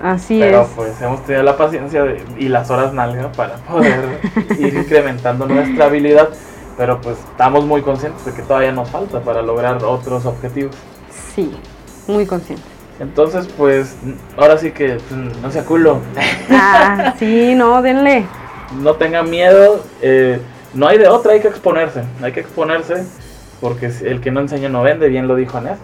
[0.02, 0.68] Así Pero es.
[0.76, 4.20] pues hemos tenido la paciencia de- y las horas nalga para poder
[4.60, 6.30] ir incrementando nuestra habilidad.
[6.78, 10.76] Pero pues estamos muy conscientes de que todavía nos falta para lograr otros objetivos.
[11.34, 11.52] Sí,
[12.08, 12.64] muy consciente.
[13.00, 13.96] Entonces pues
[14.38, 15.12] ahora sí que pues,
[15.42, 16.00] no sea culo,
[16.50, 18.26] Ah, sí, no, denle.
[18.82, 20.40] no tenga miedo, eh,
[20.74, 23.06] no hay de otra, hay que exponerse, hay que exponerse
[23.62, 25.78] porque el que no enseña no vende, bien lo dijo Anet.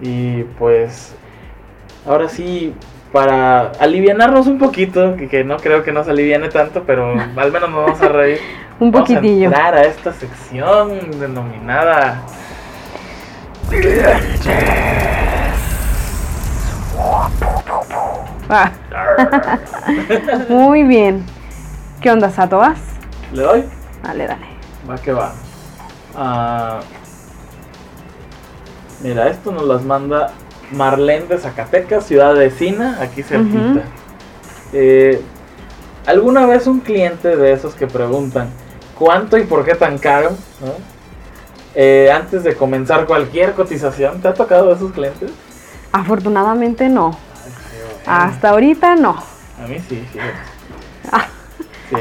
[0.00, 1.14] Y pues
[2.06, 2.74] ahora sí,
[3.12, 7.70] para alivianarnos un poquito, que, que no creo que nos aliviane tanto, pero al menos
[7.70, 8.40] nos vamos a reír.
[8.78, 9.46] Un Vamos a poquitillo.
[9.46, 12.22] entrar a esta sección denominada
[18.48, 18.70] Ah.
[20.48, 21.24] Muy bien.
[22.00, 22.58] ¿Qué onda, Sato?
[22.58, 22.78] ¿Vas?
[23.32, 23.64] ¿Le doy?
[24.02, 24.46] Dale, dale.
[24.88, 25.32] Va que va.
[26.14, 26.80] Ah,
[29.02, 30.30] mira, esto nos las manda
[30.72, 33.82] Marlene de Zacatecas, ciudad vecina, aquí cerquita.
[34.72, 35.20] Eh,
[36.06, 38.48] ¿Alguna vez un cliente de esos que preguntan
[38.98, 40.30] cuánto y por qué tan caro?
[40.60, 40.72] ¿no?
[41.74, 45.30] Eh, antes de comenzar cualquier cotización, ¿te ha tocado esos clientes?
[45.92, 47.10] Afortunadamente no.
[47.10, 47.52] Ay,
[48.04, 48.22] bueno.
[48.22, 49.16] Hasta ahorita no.
[49.62, 50.32] A mí sí, fíjate.
[51.12, 51.26] Ah.
[51.90, 51.96] Sí.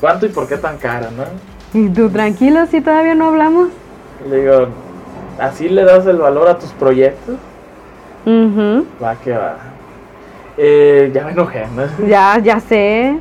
[0.00, 1.24] ¿Cuánto y por qué tan cara, no?
[1.72, 3.68] ¿Y tú tranquilo si todavía no hablamos?
[4.28, 4.68] Le digo,
[5.38, 7.36] ¿así le das el valor a tus proyectos?
[8.26, 9.56] Va que va.
[10.56, 11.82] Eh, ya me enojé, ¿no?
[12.06, 13.16] Ya, ya sé.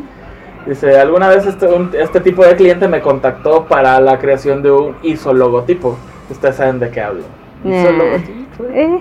[0.65, 4.71] Dice, alguna vez este, un- este tipo de cliente me contactó para la creación de
[4.71, 5.97] un ISO logotipo.
[6.29, 7.23] Ustedes saben de qué hablo.
[7.63, 7.93] ISO Eh.
[7.93, 8.39] logotipo.
[8.73, 8.99] Eh,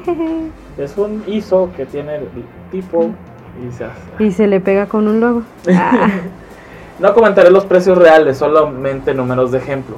[0.78, 2.28] Es un ISO que tiene el
[2.70, 3.10] tipo
[3.60, 4.22] y se hace.
[4.24, 5.42] Y se le pega con un logo.
[5.74, 6.08] Ah.
[7.00, 9.96] No comentaré los precios reales, solamente números de ejemplo.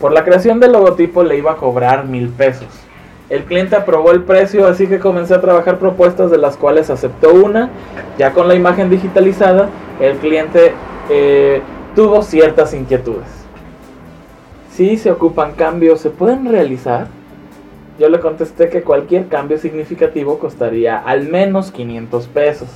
[0.00, 2.68] Por la creación del logotipo le iba a cobrar mil pesos.
[3.30, 7.32] El cliente aprobó el precio, así que comencé a trabajar propuestas de las cuales aceptó
[7.32, 7.70] una.
[8.18, 9.68] Ya con la imagen digitalizada,
[10.00, 10.74] el cliente
[11.08, 11.62] eh,
[11.94, 13.44] tuvo ciertas inquietudes.
[14.72, 17.06] Si se ocupan cambios, ¿se pueden realizar?
[17.98, 22.68] Yo le contesté que cualquier cambio significativo costaría al menos 500 pesos.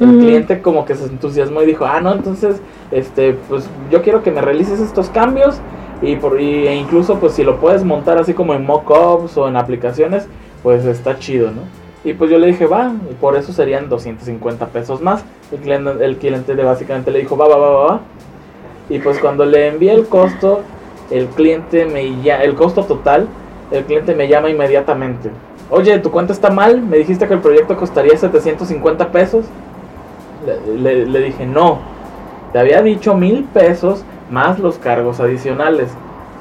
[0.00, 0.18] El Ujú.
[0.20, 2.62] cliente como que se entusiasmó y dijo, ah, no, entonces,
[2.92, 5.60] este, pues yo quiero que me realices estos cambios,
[6.02, 9.48] Y, por, y, e incluso pues si lo puedes montar así como en mockups o
[9.48, 10.26] en aplicaciones,
[10.62, 11.62] pues está chido, ¿no?
[12.04, 15.24] Y pues yo le dije, va, y por eso serían 250 pesos más.
[15.52, 18.00] El cliente, el cliente básicamente le dijo, va, va, va, va, va.
[18.88, 20.62] Y pues cuando le envié el costo,
[21.10, 23.28] el cliente me llama, el costo total,
[23.70, 25.30] el cliente me llama inmediatamente.
[25.70, 29.44] Oye, tu cuenta está mal, me dijiste que el proyecto costaría 750 pesos.
[30.76, 31.78] Le, le dije, no,
[32.52, 35.90] te había dicho mil pesos más los cargos adicionales.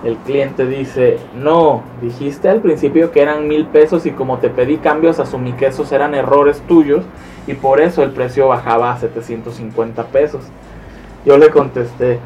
[0.03, 4.77] El cliente dice, no, dijiste al principio que eran mil pesos y como te pedí
[4.77, 7.03] cambios asumí que esos eran errores tuyos
[7.45, 10.41] y por eso el precio bajaba a 750 pesos.
[11.23, 12.17] Yo le contesté,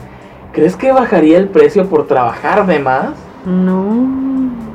[0.53, 3.09] ¿crees que bajaría el precio por trabajar de más?
[3.45, 4.07] No.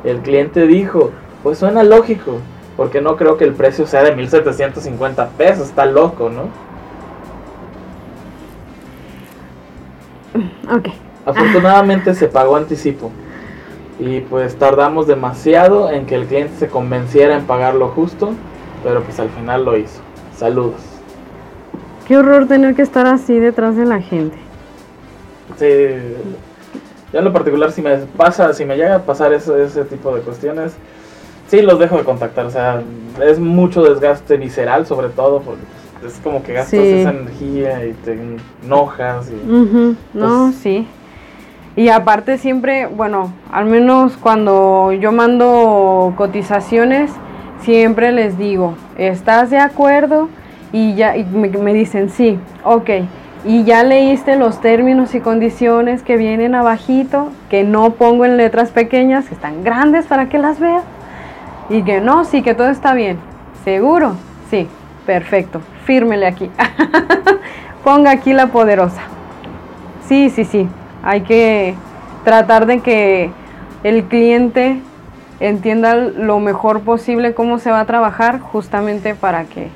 [0.05, 1.11] El cliente dijo,
[1.43, 2.39] pues suena lógico,
[2.77, 6.70] porque no creo que el precio sea de 1750 pesos, está loco, ¿no?
[10.71, 10.89] Ok.
[11.27, 13.11] Afortunadamente se pagó anticipo.
[13.99, 18.33] Y pues tardamos demasiado en que el cliente se convenciera en pagar lo justo,
[18.83, 20.01] pero pues al final lo hizo.
[20.35, 20.81] Saludos.
[22.09, 24.37] Qué horror tener que estar así detrás de la gente.
[25.59, 25.67] Sí.
[27.13, 30.15] Yo en lo particular si me pasa, si me llega a pasar ese, ese tipo
[30.15, 30.73] de cuestiones,
[31.49, 32.47] sí los dejo de contactar.
[32.47, 32.83] O sea,
[33.23, 35.63] es mucho desgaste visceral sobre todo porque
[36.05, 36.93] es como que gastas Sí.
[37.01, 38.19] esa energía y te
[38.65, 40.87] enojas y Ujú, No, Pues- sí.
[41.77, 47.11] Y aparte siempre, bueno, al menos cuando yo mando cotizaciones,
[47.63, 50.29] siempre les digo, ¿estás de acuerdo?
[50.73, 52.91] Y ya y me, me dicen, sí, ok.
[53.45, 58.71] Y ya leíste los términos y condiciones que vienen abajito, que no pongo en letras
[58.71, 60.83] pequeñas, que están grandes para que las veas.
[61.71, 63.19] Y que no, sí, que todo está bien.
[63.65, 64.15] ¿Seguro?
[64.51, 64.69] Sí,
[65.11, 65.61] perfecto.
[65.87, 66.49] Fírmele aquí.
[67.85, 69.03] Ponga aquí la poderosa.
[70.07, 70.69] Sí, sí, sí.
[71.03, 71.75] Hay que
[72.25, 73.33] tratar de que
[73.83, 74.81] el cliente
[75.41, 79.69] entienda lo mejor posible cómo se va a trabajar, justamente para que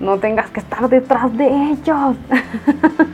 [0.00, 2.16] no tengas que estar detrás de ellos.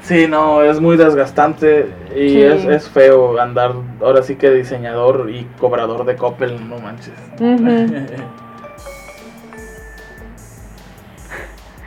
[0.00, 2.40] Sí, no, es muy desgastante y Sí.
[2.40, 7.12] es, es feo andar ahora sí que diseñador y cobrador de Coppel, no manches.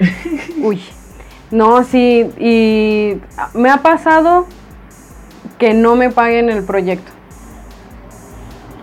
[0.62, 0.82] Uy.
[1.52, 3.20] No, sí, y
[3.54, 4.46] me ha pasado
[5.58, 7.12] que no me paguen el proyecto.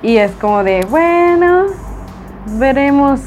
[0.03, 1.67] Y es como de, bueno,
[2.59, 3.21] veremos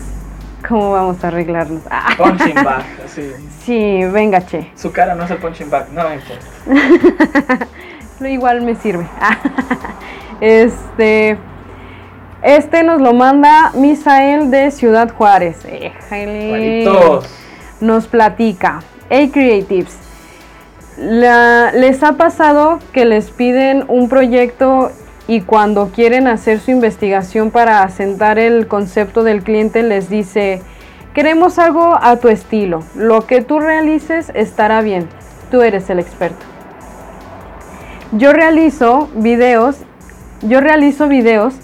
[0.67, 1.81] cómo vamos a arreglarnos.
[1.89, 3.31] Ah, punching bag, así.
[3.65, 4.71] sí, venga, che.
[4.75, 7.67] Su cara no es el punching bag, no me importa.
[8.19, 9.07] Lo igual me sirve.
[10.39, 11.37] Este.
[12.43, 15.63] Este nos lo manda Misael de Ciudad Juárez.
[15.65, 17.21] Éjale.
[17.81, 18.81] Nos platica.
[19.09, 19.97] Hey Creatives.
[20.97, 24.91] les ha pasado que les piden un proyecto
[25.27, 30.61] y cuando quieren hacer su investigación para asentar el concepto del cliente les dice,
[31.15, 35.07] queremos algo a tu estilo, lo que tú realices estará bien,
[35.49, 36.45] tú eres el experto.
[38.11, 39.77] Yo realizo videos,
[40.43, 41.55] yo realizo videos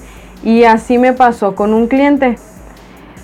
[0.44, 2.38] y así me pasó con un cliente.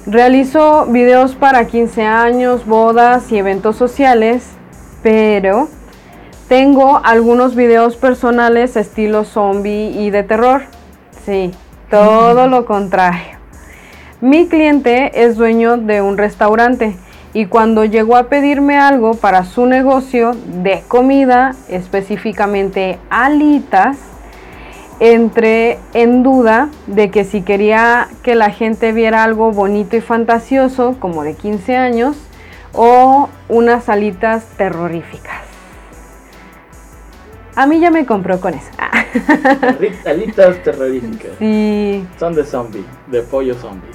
[0.05, 4.43] Realizo videos para 15 años, bodas y eventos sociales,
[5.01, 5.69] pero
[6.49, 10.63] tengo algunos videos personales estilo zombie y de terror.
[11.25, 11.51] Sí,
[11.89, 13.37] todo lo contrario.
[14.19, 16.97] Mi cliente es dueño de un restaurante
[17.33, 23.97] y cuando llegó a pedirme algo para su negocio de comida, específicamente alitas,
[24.99, 30.95] entré en duda de que si quería que la gente viera algo bonito y fantasioso,
[30.99, 32.15] como de 15 años,
[32.73, 35.41] o unas alitas terroríficas.
[37.55, 38.67] A mí ya me compró con eso.
[38.79, 38.89] Ah,
[39.61, 41.31] Ali- Alitas terroríficas.
[41.37, 42.03] sí.
[42.19, 43.89] Son de zombie, de pollo zombie.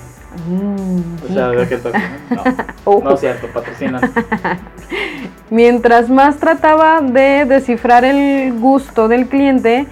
[0.48, 2.00] Mm, O sea, ¿de qué toca?
[2.30, 2.42] No,
[2.84, 3.00] Oh.
[3.04, 4.00] no es cierto, patrocinan.
[5.50, 9.86] Mientras más trataba de descifrar el gusto del cliente,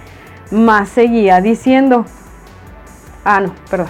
[0.51, 2.05] más seguía diciendo.
[3.23, 3.87] Ah, no, perdón.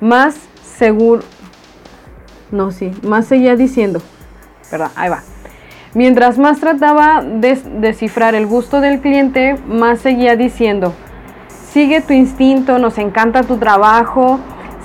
[0.00, 0.36] Más
[0.78, 1.22] seguro.
[2.50, 4.00] No, sí, más seguía diciendo.
[4.70, 5.22] Perdón, ahí va.
[5.94, 10.94] Mientras más trataba de descifrar el gusto del cliente, más seguía diciendo.
[11.48, 14.40] Sigue tu instinto, nos encanta tu trabajo,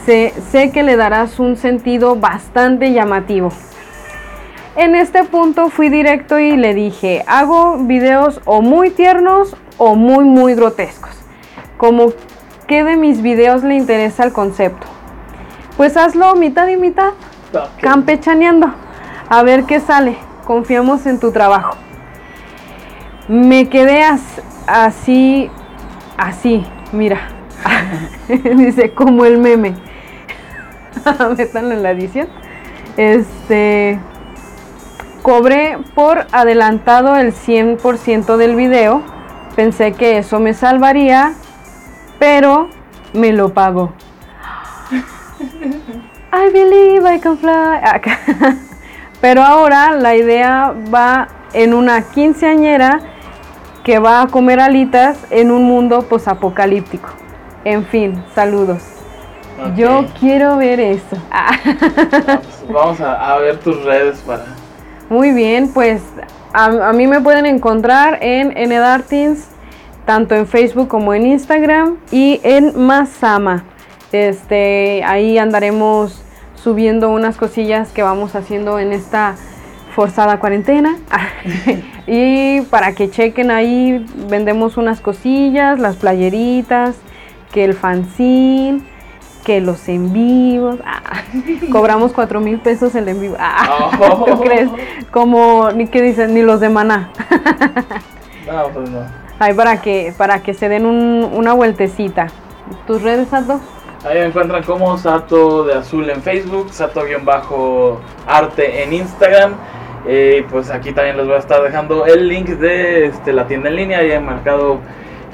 [0.05, 3.51] sé, sé que le darás un sentido bastante llamativo.
[4.78, 10.23] En este punto fui directo y le dije, hago videos o muy tiernos o muy
[10.23, 11.11] muy grotescos.
[11.78, 12.13] Como
[12.67, 14.86] que de mis videos le interesa el concepto.
[15.78, 17.13] Pues hazlo mitad y mitad,
[17.82, 18.71] campechaneando.
[19.30, 20.17] A ver qué sale.
[20.45, 21.75] Confiamos en tu trabajo.
[23.28, 25.49] Me quedé as- así
[26.17, 27.19] así, mira.
[28.28, 29.73] Dice, como el meme.
[31.38, 32.28] Métanlo en la edición.
[32.95, 33.99] Este.
[35.28, 39.01] Cobré por adelantado el 100% del video.
[39.57, 41.34] Pensé que eso me salvaría,
[42.17, 42.69] pero
[43.11, 43.91] me lo pago.
[46.32, 47.51] I believe I can fly.
[49.19, 53.01] Pero ahora la idea va en una quinceañera
[53.84, 57.09] que va a comer alitas en un mundo posapocalíptico.
[57.65, 58.82] En fin, saludos.
[59.75, 61.17] Yo quiero ver eso.
[61.84, 64.57] Pues vamos a, ver tus redes para.
[65.10, 66.01] Muy bien, pues
[66.53, 69.47] a, mí me pueden encontrar en Enedartins,
[70.05, 73.64] tanto en Facebook como en Instagram y en Masama.
[74.12, 76.24] Este, ahí andaremos
[76.55, 79.36] subiendo unas cosillas que vamos haciendo en esta
[79.95, 80.97] forzada cuarentena.
[82.08, 86.95] y para que chequen ahí, vendemos unas cosillas, las playeritas,
[87.53, 88.82] que el fanzine,
[89.48, 90.78] que los en vivos.
[90.86, 91.24] Ah,
[91.72, 93.38] cobramos cuatro mil pesos el en vivo.
[93.39, 93.91] Ah,
[94.26, 94.70] ¿Tú crees?
[95.10, 97.10] Como, ni que dicen, ni los de maná.
[98.45, 99.00] no, pues no.
[99.39, 102.28] Ahí para que, para que se den una vueltecita.
[102.86, 103.62] ¿Tus redes, Sato?
[104.06, 107.14] Ahí me encuentran como Sato de Azul en Facebook, Sato-Arte
[108.84, 109.54] en Instagram.
[110.06, 113.70] Y pues aquí también les voy a estar dejando el link de este, la tienda
[113.70, 114.80] en línea, ya en mercado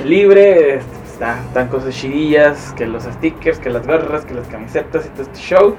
[0.03, 0.75] libre.
[0.75, 5.21] Este, están, cosas chidillas, que los stickers, que las gorras, que las camisetas y todo
[5.23, 5.75] este show.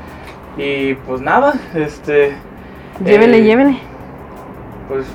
[0.56, 2.36] Y pues nada, este...
[3.04, 3.78] Llévenle, eh, llévenle.
[4.88, 5.06] Pues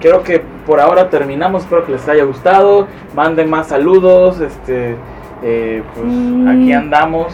[0.00, 2.88] creo que por ahora terminamos, espero que les haya gustado.
[3.14, 4.96] Manden más saludos, este...
[5.42, 6.06] Eh, pues
[6.48, 7.32] aquí andamos.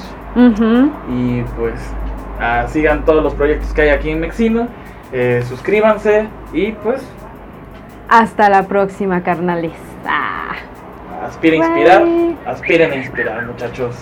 [1.09, 1.81] Y pues
[2.39, 4.69] ah, sigan todos los proyectos que hay aquí en Mexino.
[5.13, 7.03] Eh, suscríbanse y pues...
[8.11, 9.73] Hasta la próxima, carnales.
[10.07, 10.57] Ah.
[11.23, 12.03] Aspiren a inspirar,
[12.47, 13.97] aspiren a inspirar, muchachos.